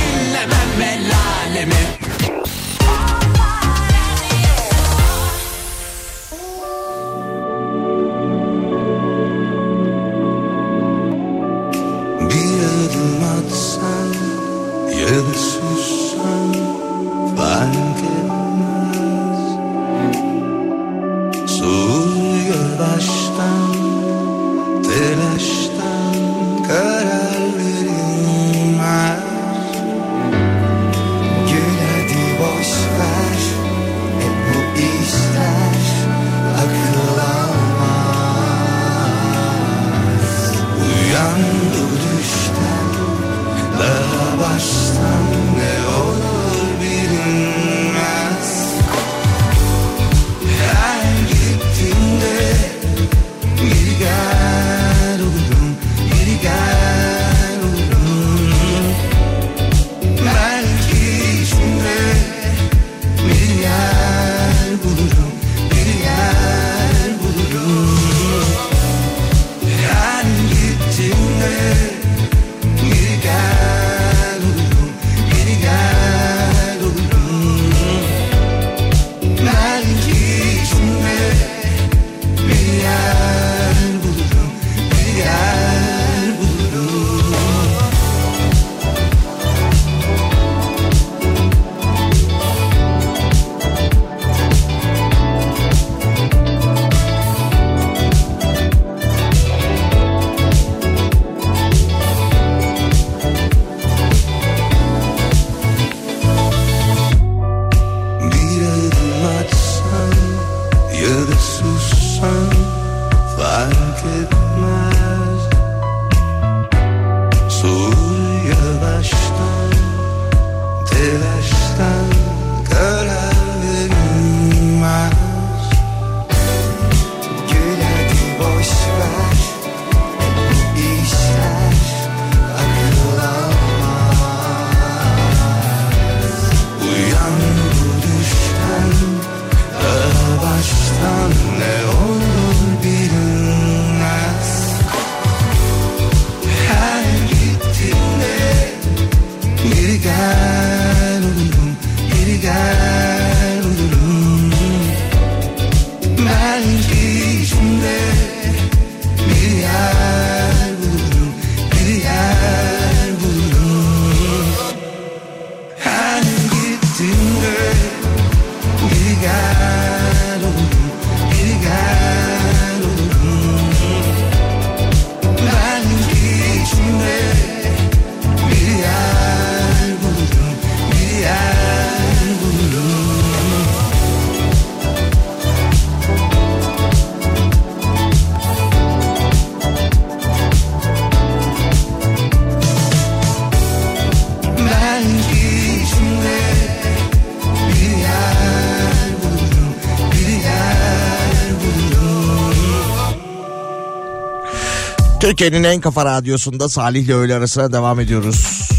[205.37, 208.69] Türkiye'nin en kafa radyosunda Salih ile öğle arasına devam ediyoruz.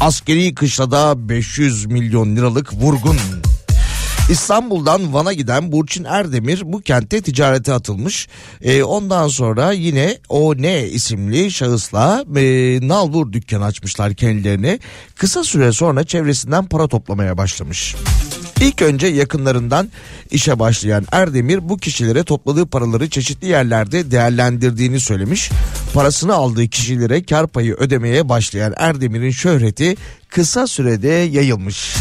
[0.00, 3.16] Askeri kışlada 500 milyon liralık vurgun.
[4.30, 8.28] İstanbul'dan Van'a giden Burçin Erdemir bu kentte ticarete atılmış.
[8.62, 14.78] Ee, ondan sonra yine o ne isimli şahısla e, nalbur dükkanı açmışlar kendilerine.
[15.16, 17.94] Kısa süre sonra çevresinden para toplamaya başlamış.
[18.60, 19.88] İlk önce yakınlarından
[20.30, 25.50] işe başlayan Erdemir bu kişilere topladığı paraları çeşitli yerlerde değerlendirdiğini söylemiş.
[25.94, 29.96] Parasını aldığı kişilere kar payı ödemeye başlayan Erdemir'in şöhreti
[30.28, 31.94] kısa sürede yayılmış.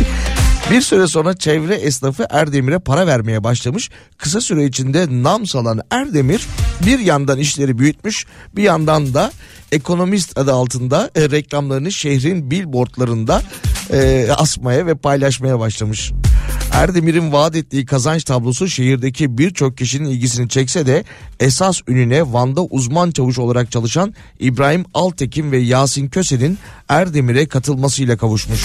[0.70, 3.90] Bir süre sonra çevre esnafı Erdemir'e para vermeye başlamış.
[4.16, 6.46] Kısa süre içinde nam salan Erdemir
[6.86, 8.26] bir yandan işleri büyütmüş
[8.56, 9.32] bir yandan da
[9.72, 13.42] ekonomist adı altında e, reklamlarını şehrin billboardlarında
[13.92, 16.12] e, asmaya ve paylaşmaya başlamış.
[16.72, 21.04] Erdemir'in vaat ettiği kazanç tablosu şehirdeki birçok kişinin ilgisini çekse de
[21.40, 28.64] esas ününe Van'da uzman çavuş olarak çalışan İbrahim Altekin ve Yasin Köse'nin Erdemir'e katılmasıyla kavuşmuş.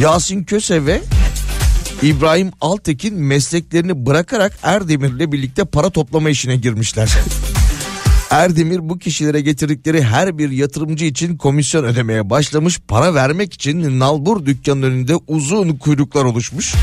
[0.00, 1.00] Yasin Köse ve
[2.02, 7.10] İbrahim Altekin mesleklerini bırakarak Erdemir'le birlikte para toplama işine girmişler.
[8.30, 12.80] Erdemir bu kişilere getirdikleri her bir yatırımcı için komisyon ödemeye başlamış.
[12.88, 16.74] Para vermek için nalbur dükkanının önünde uzun kuyruklar oluşmuş.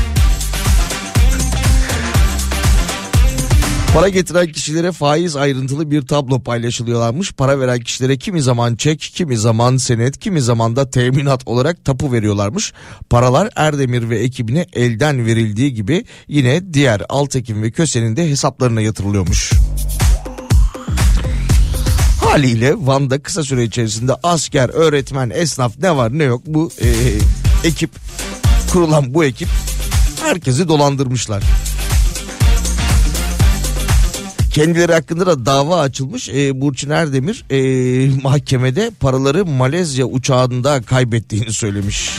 [3.94, 7.32] Para getiren kişilere faiz ayrıntılı bir tablo paylaşılıyorlarmış.
[7.32, 12.12] Para veren kişilere kimi zaman çek, kimi zaman senet, kimi zaman da teminat olarak tapu
[12.12, 12.72] veriyorlarmış.
[13.10, 19.52] Paralar Erdemir ve ekibine elden verildiği gibi yine diğer Altekin ve Köse'nin de hesaplarına yatırılıyormuş.
[22.28, 26.88] Haliyle Van'da kısa süre içerisinde asker, öğretmen, esnaf ne var ne yok bu e,
[27.64, 27.90] ekip
[28.72, 29.48] kurulan bu ekip
[30.22, 31.42] herkesi dolandırmışlar.
[34.54, 36.28] Kendileri hakkında da dava açılmış.
[36.28, 42.10] E, Burçin Erdemir e, mahkemede paraları Malezya uçağında kaybettiğini söylemiş.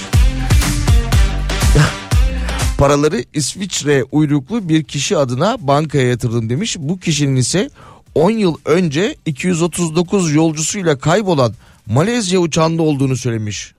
[2.78, 6.78] paraları İsviçre uyruklu bir kişi adına bankaya yatırdım demiş.
[6.80, 7.70] Bu kişinin ise
[8.16, 11.54] 10 yıl önce 239 yolcusuyla kaybolan
[11.86, 13.74] Malezya uçağında olduğunu söylemiş.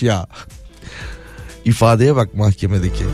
[0.00, 0.26] Ya
[1.64, 3.04] ifadeye bak mahkemedeki.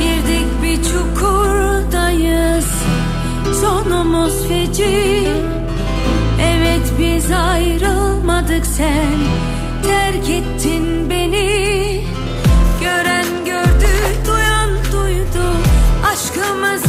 [0.00, 2.66] Girdik bir çukurdayız
[3.60, 5.28] Sonumuz feci
[6.42, 9.14] Evet biz ayrılmadık sen
[9.82, 11.75] Terk ettin beni
[16.54, 16.85] my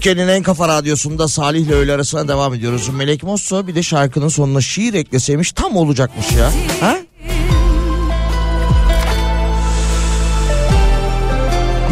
[0.00, 2.88] Türkiye'nin en kafa radyosunda Salih ile öğle arasına devam ediyoruz.
[2.88, 6.52] Melek Mosso bir de şarkının sonuna şiir ekleseymiş tam olacakmış ya.
[6.80, 6.98] Ha?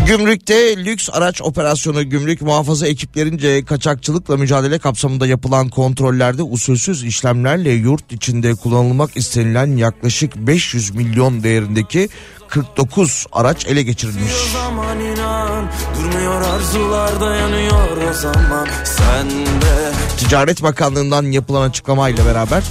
[0.07, 8.13] Gümrükte lüks araç operasyonu gümrük muhafaza ekiplerince kaçakçılıkla mücadele kapsamında yapılan kontrollerde usulsüz işlemlerle yurt
[8.13, 12.09] içinde kullanılmak istenilen yaklaşık 500 milyon değerindeki
[12.49, 14.33] 49 araç ele geçirilmiş.
[14.53, 22.63] zaman inan Durmuyor arzular dayanıyor o zaman Sen de Ticaret Bakanlığı'ndan yapılan açıklamayla beraber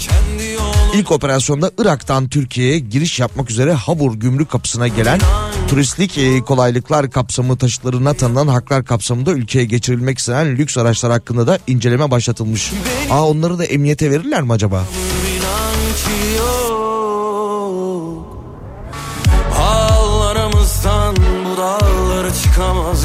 [0.94, 5.20] ilk operasyonda Irak'tan Türkiye'ye giriş yapmak üzere Habur gümrük kapısına gelen
[5.68, 11.60] turistlik e, kolaylıklar kapsamı taşıtlarına tanınan haklar kapsamında ülkeye geçirilmek istenen lüks araçlar hakkında da
[11.68, 12.72] inceleme başlatılmış.
[13.12, 14.84] Aa onları da emniyete verirler mi acaba?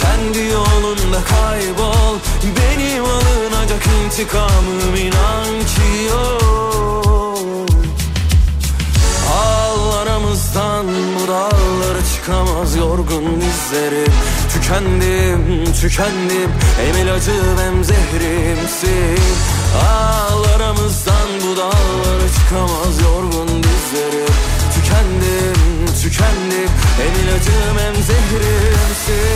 [0.00, 7.68] Kendi yolunda kaybol Benim alınacak intikamım inan ki yok
[9.38, 14.12] Ağlarımızdan bu dağlara çıkamaz yorgun dizlerim.
[14.52, 19.22] Tükendim, tükendim Hem ilacım hem zehrimsin.
[19.88, 24.34] Ağlarımızdan bu dağlara çıkamaz yorgun dizlerim.
[24.74, 26.70] Tükendim, tükendim.
[26.98, 29.28] Hem ilacım hem zehrimsin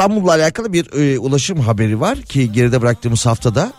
[0.00, 3.72] İstanbul'la alakalı bir e, ulaşım haberi var ki geride bıraktığımız haftada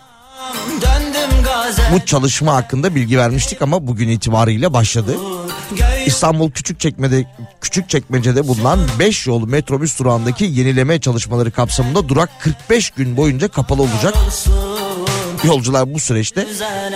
[1.92, 5.16] bu çalışma hakkında bilgi vermiştik ama bugün itibariyle başladı.
[6.06, 7.26] İstanbul Küçükçekmece'de
[7.60, 14.14] Küçükçekmece'de bulunan 5 yol metrobüs durağındaki yenileme çalışmaları kapsamında durak 45 gün boyunca kapalı olacak.
[15.44, 16.46] Yolcular bu süreçte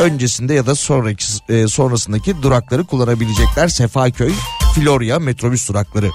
[0.00, 3.68] öncesinde ya da sonraki e, sonrasındaki durakları kullanabilecekler.
[3.68, 4.32] Sefaköy,
[4.74, 6.10] Florya metrobüs durakları.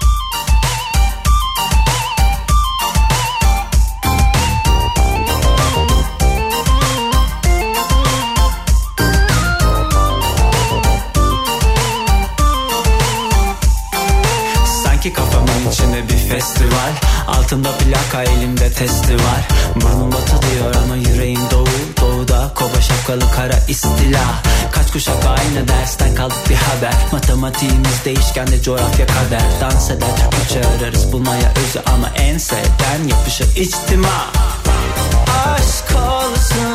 [16.32, 16.92] Festival.
[17.26, 21.66] Altında plaka elimde testi var Burnum batı diyor ama yüreğim doğu.
[22.00, 24.42] Doğuda kova şapkalı kara istila.
[24.72, 26.94] Kaç kuşak aynı dersten kaldık bir haber.
[27.12, 29.42] Matematiğimiz değişken coğrafya kader.
[29.60, 34.26] Dans eder Türkçe ararız bulmaya özü Ama en sevden yapışır içtima
[35.46, 36.71] Aşk olsun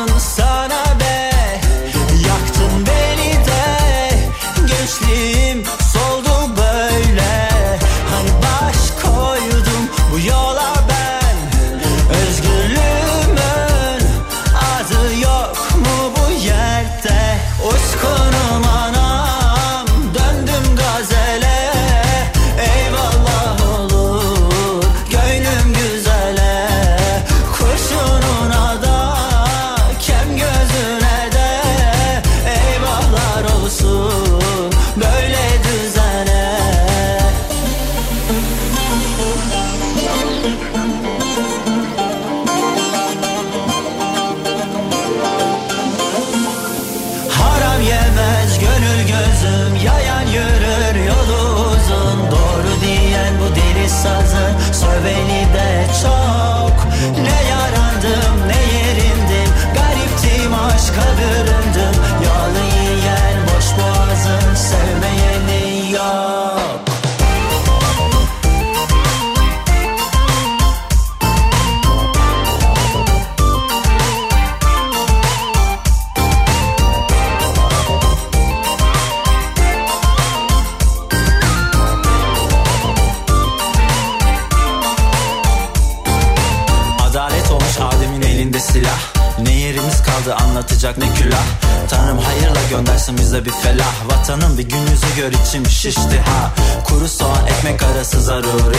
[93.38, 93.94] Başımda bir felah.
[94.08, 96.54] Vatanın bir gün yüzü gör içim şişti ha.
[96.84, 98.78] Kuru soğan ekmek arası zaruri.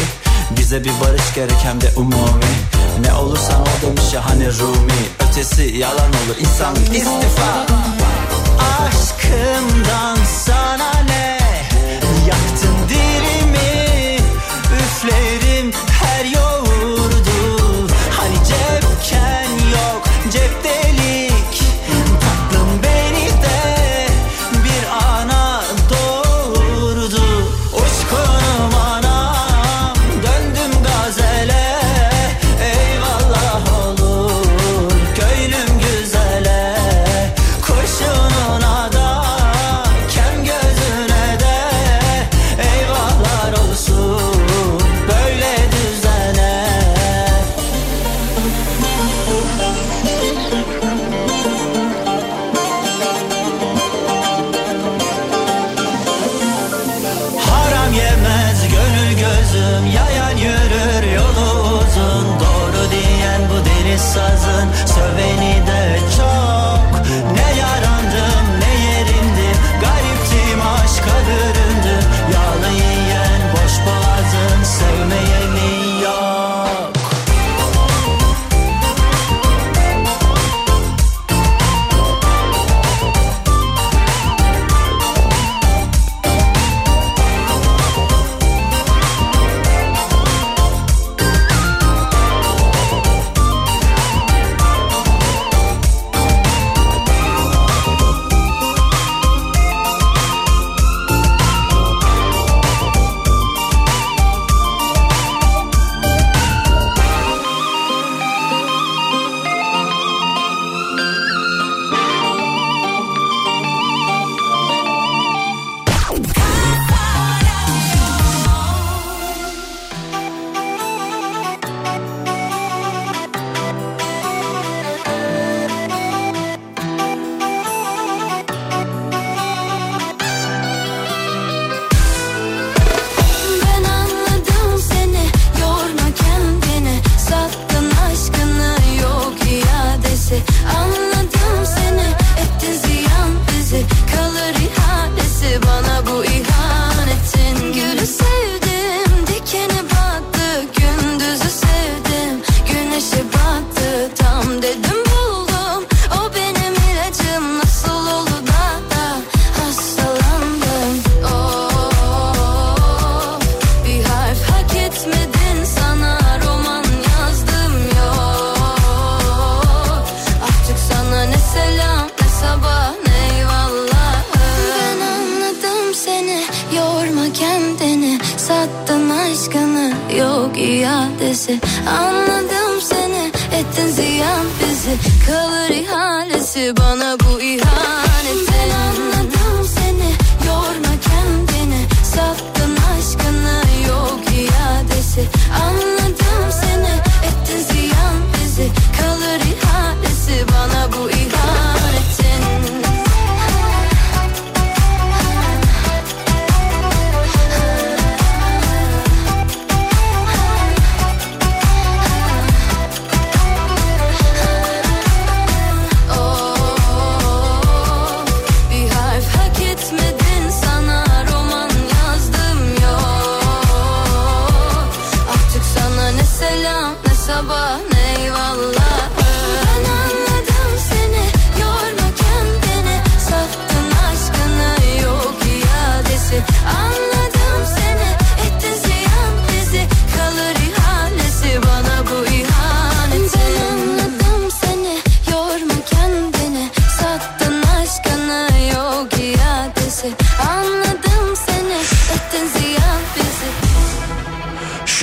[0.57, 2.53] Bize bir barış gerek hem de umumi.
[3.02, 5.30] Ne olursan ol demiş ya hani Rumi.
[5.30, 7.65] Ötesi yalan olur insan istifa.
[8.60, 11.40] Aşkımdan sana ne?
[12.27, 14.18] Yaktın dilimi
[14.73, 15.49] üfledim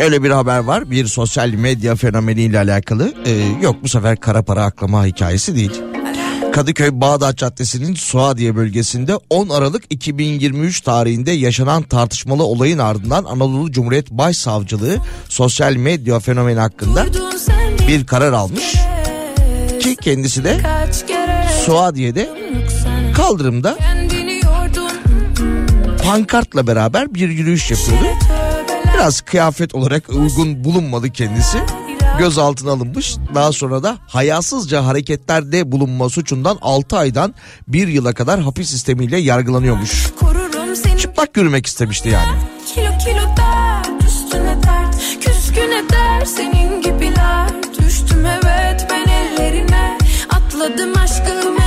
[0.06, 3.14] Şöyle bir haber var bir sosyal medya fenomeniyle alakalı.
[3.26, 3.30] Ee,
[3.62, 5.82] yok bu sefer kara para aklama hikayesi değil.
[6.52, 14.10] Kadıköy Bağdat Caddesi'nin Suadiye bölgesinde 10 Aralık 2023 tarihinde yaşanan tartışmalı olayın ardından Anadolu Cumhuriyet
[14.10, 14.96] Başsavcılığı
[15.28, 17.06] sosyal medya fenomeni hakkında
[17.88, 18.74] bir karar almış.
[19.80, 20.60] Ki kendisi de
[21.64, 22.30] Suadiye'de
[23.16, 23.78] kaldırımda
[26.04, 28.35] pankartla beraber bir yürüyüş yapıyordu.
[28.96, 31.58] Biraz kıyafet olarak uygun bulunmadı kendisi.
[32.18, 33.16] Gözaltına alınmış.
[33.34, 37.34] Daha sonra da hayasızca hareketlerde bulunma suçundan 6 aydan
[37.68, 40.06] 1 yıla kadar hapis sistemiyle yargılanıyormuş.
[40.98, 42.38] Çıplak yürümek istemişti yani.
[42.74, 49.98] Kilo kilo dert üstüne dert Küskün eder senin gibiler Düştüm evet ben ellerine
[50.30, 51.65] Atladım aşkım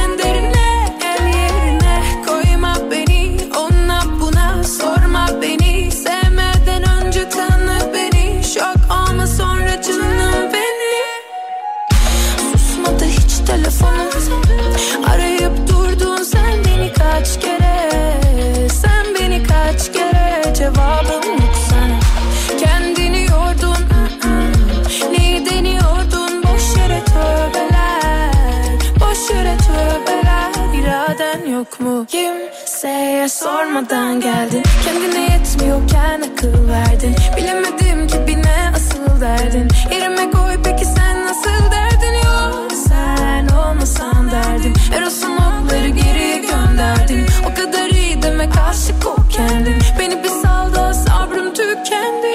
[31.60, 32.06] yok mu?
[32.08, 34.64] Kimseye sormadan geldin.
[34.86, 37.16] Kendine yetmiyorken akıl verdin.
[37.38, 39.68] Bilemedim ki bir ne asıl derdin.
[39.92, 42.14] Yerime koy peki sen nasıl derdin?
[42.14, 44.74] Yok Sen olmasan derdim.
[44.94, 47.26] Eros'un okları geriye gönderdin.
[47.52, 49.76] O kadar iyi demek aşık ol kendin.
[50.00, 52.34] Beni bir sal da sabrım tükendi.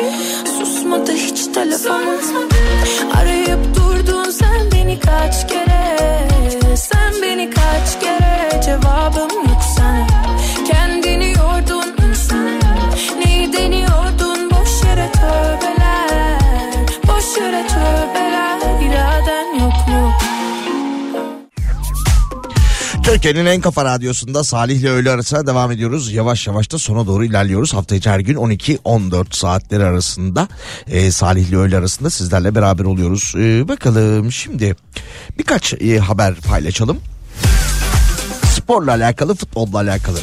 [0.58, 2.20] Susmadı hiç telefonum.
[3.16, 5.96] Arayıp durdun sen beni kaç kere?
[6.76, 7.50] Sen beni
[23.04, 26.12] Türkiye'nin en kafa radyosunda Salih ile öğle arasına devam ediyoruz.
[26.12, 27.74] Yavaş yavaş da sona doğru ilerliyoruz.
[27.74, 30.48] Hafta içi her gün 12-14 saatleri arasında
[30.86, 33.34] e, Salih ile öğle arasında sizlerle beraber oluyoruz.
[33.36, 34.76] E, bakalım şimdi
[35.38, 37.00] birkaç e, haber paylaşalım.
[38.54, 40.18] Sporla alakalı, futbolla alakalı.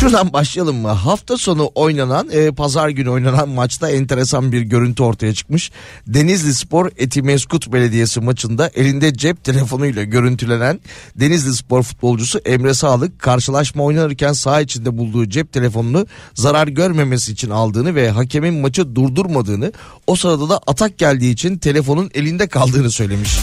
[0.00, 0.88] Şuradan başlayalım mı?
[0.88, 5.70] Hafta sonu oynanan, e, pazar günü oynanan maçta enteresan bir görüntü ortaya çıkmış.
[6.06, 10.80] Denizli Spor Etimeskut Belediyesi maçında elinde cep telefonuyla görüntülenen
[11.16, 17.50] Denizli Spor futbolcusu Emre Sağlık karşılaşma oynanırken saha içinde bulduğu cep telefonunu zarar görmemesi için
[17.50, 19.72] aldığını ve hakemin maçı durdurmadığını,
[20.06, 23.38] o sırada da atak geldiği için telefonun elinde kaldığını söylemiş.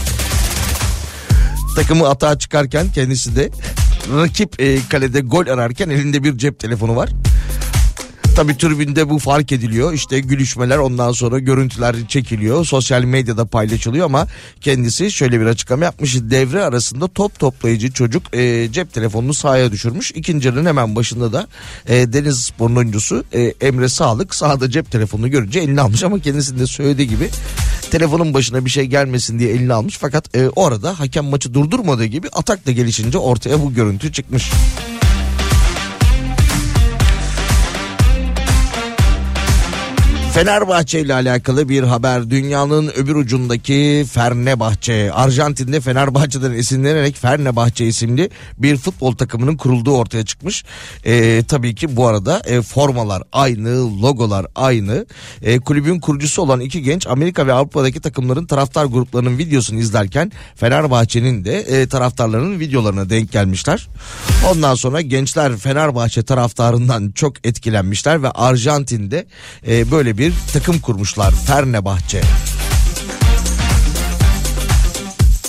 [1.76, 3.50] Takımı atağa çıkarken kendisi de
[4.16, 7.10] rakip e, kalede gol ararken elinde bir cep telefonu var.
[8.38, 9.94] Tabi tribünde bu fark ediliyor.
[9.94, 12.66] İşte gülüşmeler ondan sonra görüntüler çekiliyor.
[12.66, 14.28] Sosyal medyada paylaşılıyor ama
[14.62, 16.16] kendisi şöyle bir açıklama yapmış.
[16.22, 20.12] Devre arasında top toplayıcı çocuk e, cep telefonunu sahaya düşürmüş.
[20.12, 21.48] İkinci yarının hemen başında da
[21.88, 26.60] e, Deniz Spor'un oyuncusu e, Emre Sağlık sahada cep telefonunu görünce elini almış ama kendisinin
[26.60, 27.30] de söylediği gibi
[27.92, 29.98] telefonun başına bir şey gelmesin diye elini almış.
[29.98, 30.66] Fakat e, o
[31.00, 34.52] hakem maçı durdurmadığı gibi atak da gelişince ortaya bu görüntü çıkmış.
[40.38, 42.30] Fenerbahçe ile alakalı bir haber.
[42.30, 45.12] Dünyanın öbür ucundaki Fernebahçe.
[45.14, 50.64] Arjantin'de Fenerbahçe'den esinlenerek Fernebahçe isimli bir futbol takımının kurulduğu ortaya çıkmış.
[51.06, 55.06] Ee, tabii ki bu arada e, formalar aynı, logolar aynı.
[55.42, 61.46] E, kulübün kurucusu olan iki genç Amerika ve Avrupa'daki takımların taraftar gruplarının videosunu izlerken Fenerbahçe'nin
[61.46, 63.88] de e, taraftarlarının videolarına denk gelmişler.
[64.52, 69.28] Ondan sonra gençler Fenerbahçe taraftarından çok etkilenmişler ve Arjantin'de
[69.68, 72.22] e, böyle bir takım kurmuşlar Fernebahçe.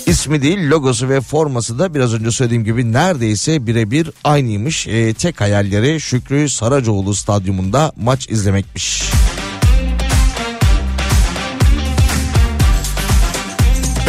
[0.06, 4.86] İsmi değil logosu ve forması da biraz önce söylediğim gibi neredeyse birebir aynıymış.
[4.86, 9.02] E, tek hayalleri Şükrü Saracoğlu stadyumunda maç izlemekmiş.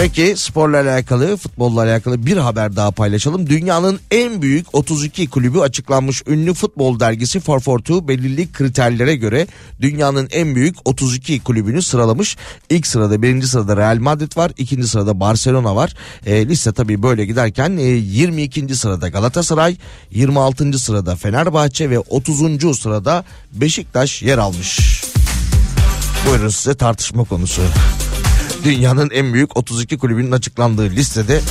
[0.02, 3.50] Peki sporla alakalı, futbolla alakalı bir haber daha paylaşalım.
[3.50, 9.48] Dünyanın en büyük 32 kulübü açıklanmış ünlü futbol dergisi 442 belirli kriterlere göre
[9.82, 12.38] dünyanın en büyük 32 kulübünü sıralamış.
[12.70, 15.94] İlk sırada birinci sırada Real Madrid var, ikinci sırada Barcelona var.
[16.26, 18.76] E, liste tabii böyle giderken e, 22.
[18.76, 19.78] sırada Galatasaray,
[20.12, 20.80] 26.
[20.80, 22.80] sırada Fenerbahçe ve 30.
[22.80, 24.80] sırada Beşiktaş yer almış.
[26.28, 27.62] Buyurun size tartışma konusu
[28.64, 31.42] dünyanın en büyük 32 kulübünün açıklandığı listede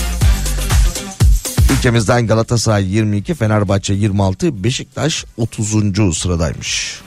[1.79, 6.19] ülkemizden Galatasaray 22, Fenerbahçe 26, Beşiktaş 30.
[6.19, 7.01] sıradaymış.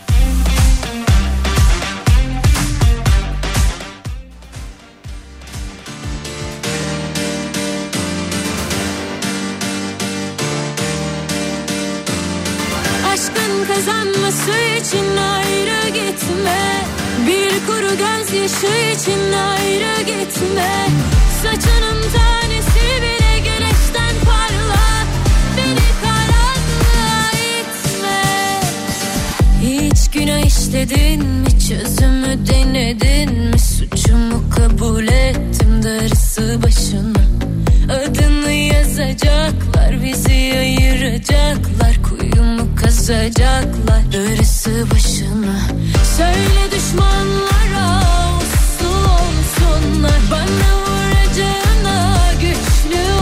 [13.14, 20.88] Aşkın kazanması için ayrı gitme bir kuru gözyaşı için ayrı gitme.
[21.44, 25.06] Saçının tanesi bile güneşten parla.
[25.58, 28.22] Beni karanlığa itme.
[29.62, 31.50] Hiç günah işledin mi?
[31.70, 33.60] Çözümü denedin mi?
[33.60, 37.22] Suçumu kabul ettim darısı başına.
[37.94, 41.96] Adını yazacaklar bizi ayıracaklar.
[42.04, 45.81] Kuyumu kazacaklar darısı başına.
[46.22, 48.00] Söyle düşmanlara
[48.38, 50.20] uslu olsunlar.
[50.32, 53.21] Bana vuracağına güçlü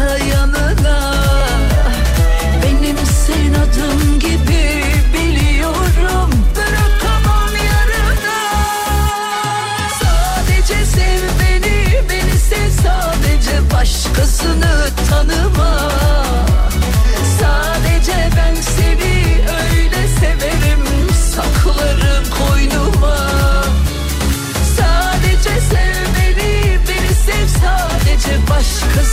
[0.00, 0.59] dayanır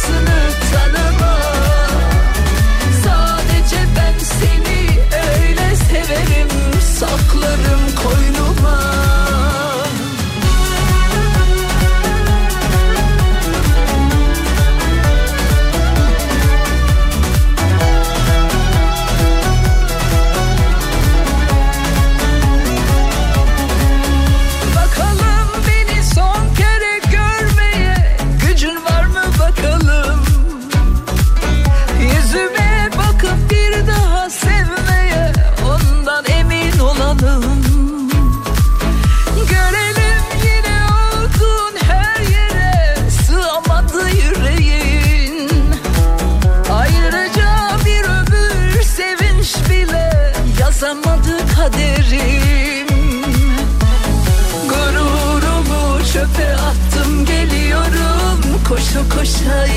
[0.07, 1.06] Acısını tanı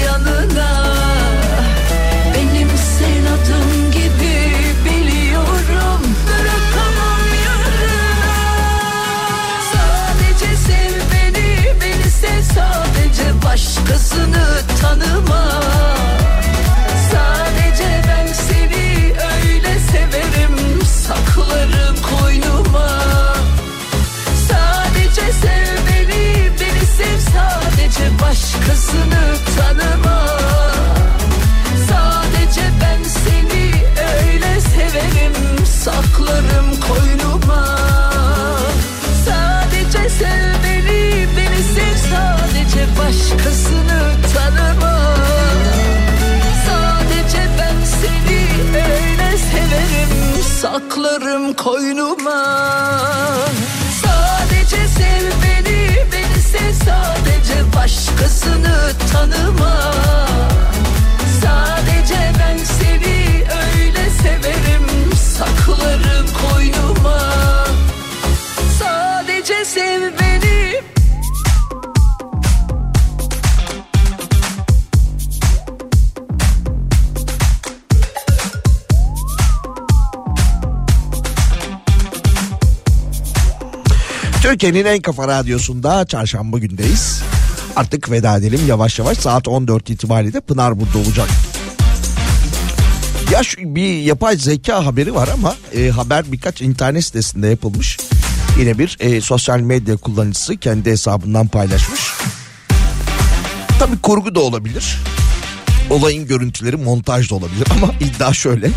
[0.05, 0.95] yanına
[2.35, 2.69] Benim
[2.99, 6.01] senin gibi biliyorum.
[6.29, 7.95] Bırakamam yarına
[9.73, 12.43] Sadece sev beni, beni sev.
[12.55, 15.60] Sadece Başkasını tanıma.
[44.35, 45.17] tanıma
[46.67, 48.41] Sadece ben seni
[48.77, 49.39] öyle
[50.61, 52.61] Saklarım koynuma.
[84.61, 87.23] Türkiye'nin en kafa radyosunda çarşamba gündeyiz.
[87.77, 91.29] Artık veda edelim yavaş yavaş saat 14 itibariyle Pınar burada olacak.
[93.33, 97.97] Ya bir yapay zeka haberi var ama e, haber birkaç internet sitesinde yapılmış.
[98.59, 102.01] Yine bir e, sosyal medya kullanıcısı kendi hesabından paylaşmış.
[103.79, 104.99] Tabii kurgu da olabilir.
[105.91, 108.71] Olayın görüntüleri montaj da olabilir ama iddia şöyle.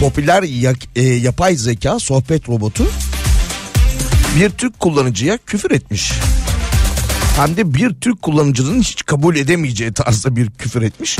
[0.00, 2.86] Popüler yak- e, yapay zeka sohbet robotu
[4.36, 6.12] bir Türk kullanıcıya küfür etmiş.
[7.36, 11.18] Hem de bir Türk kullanıcının hiç kabul edemeyeceği tarzda bir küfür etmiş.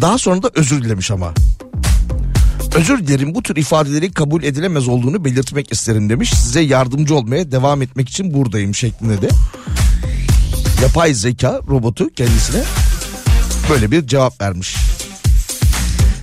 [0.00, 1.34] Daha sonra da özür dilemiş ama.
[2.74, 6.32] Özür dilerim bu tür ifadeleri kabul edilemez olduğunu belirtmek isterim demiş.
[6.34, 9.28] Size yardımcı olmaya devam etmek için buradayım şeklinde de.
[10.82, 12.62] Yapay zeka robotu kendisine
[13.70, 14.76] böyle bir cevap vermiş.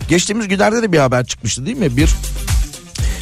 [0.10, 1.98] Geçtiğimiz günlerde de bir haber çıkmıştı değil mi?
[1.98, 2.10] Bir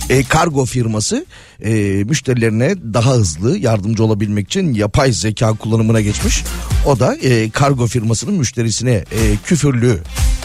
[0.09, 1.25] e, kargo firması
[1.63, 6.43] e, müşterilerine daha hızlı yardımcı olabilmek için yapay zeka kullanımına geçmiş.
[6.85, 9.05] O da e, kargo firmasının müşterisine e,
[9.45, 9.97] küfürlü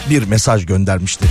[0.09, 1.25] bir mesaj göndermişti.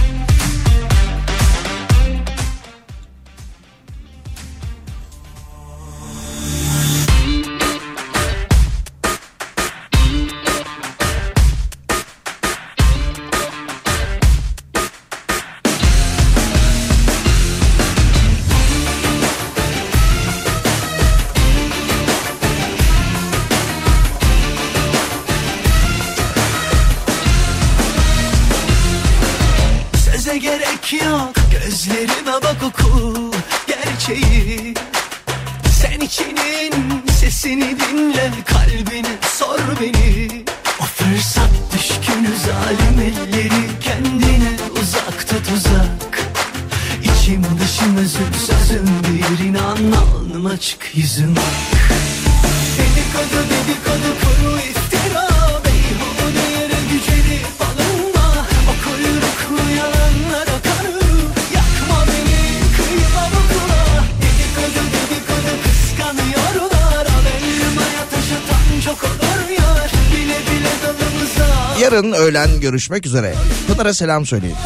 [72.74, 73.34] Görüşmek üzere.
[73.68, 74.56] Pınar'a selam söyleyin.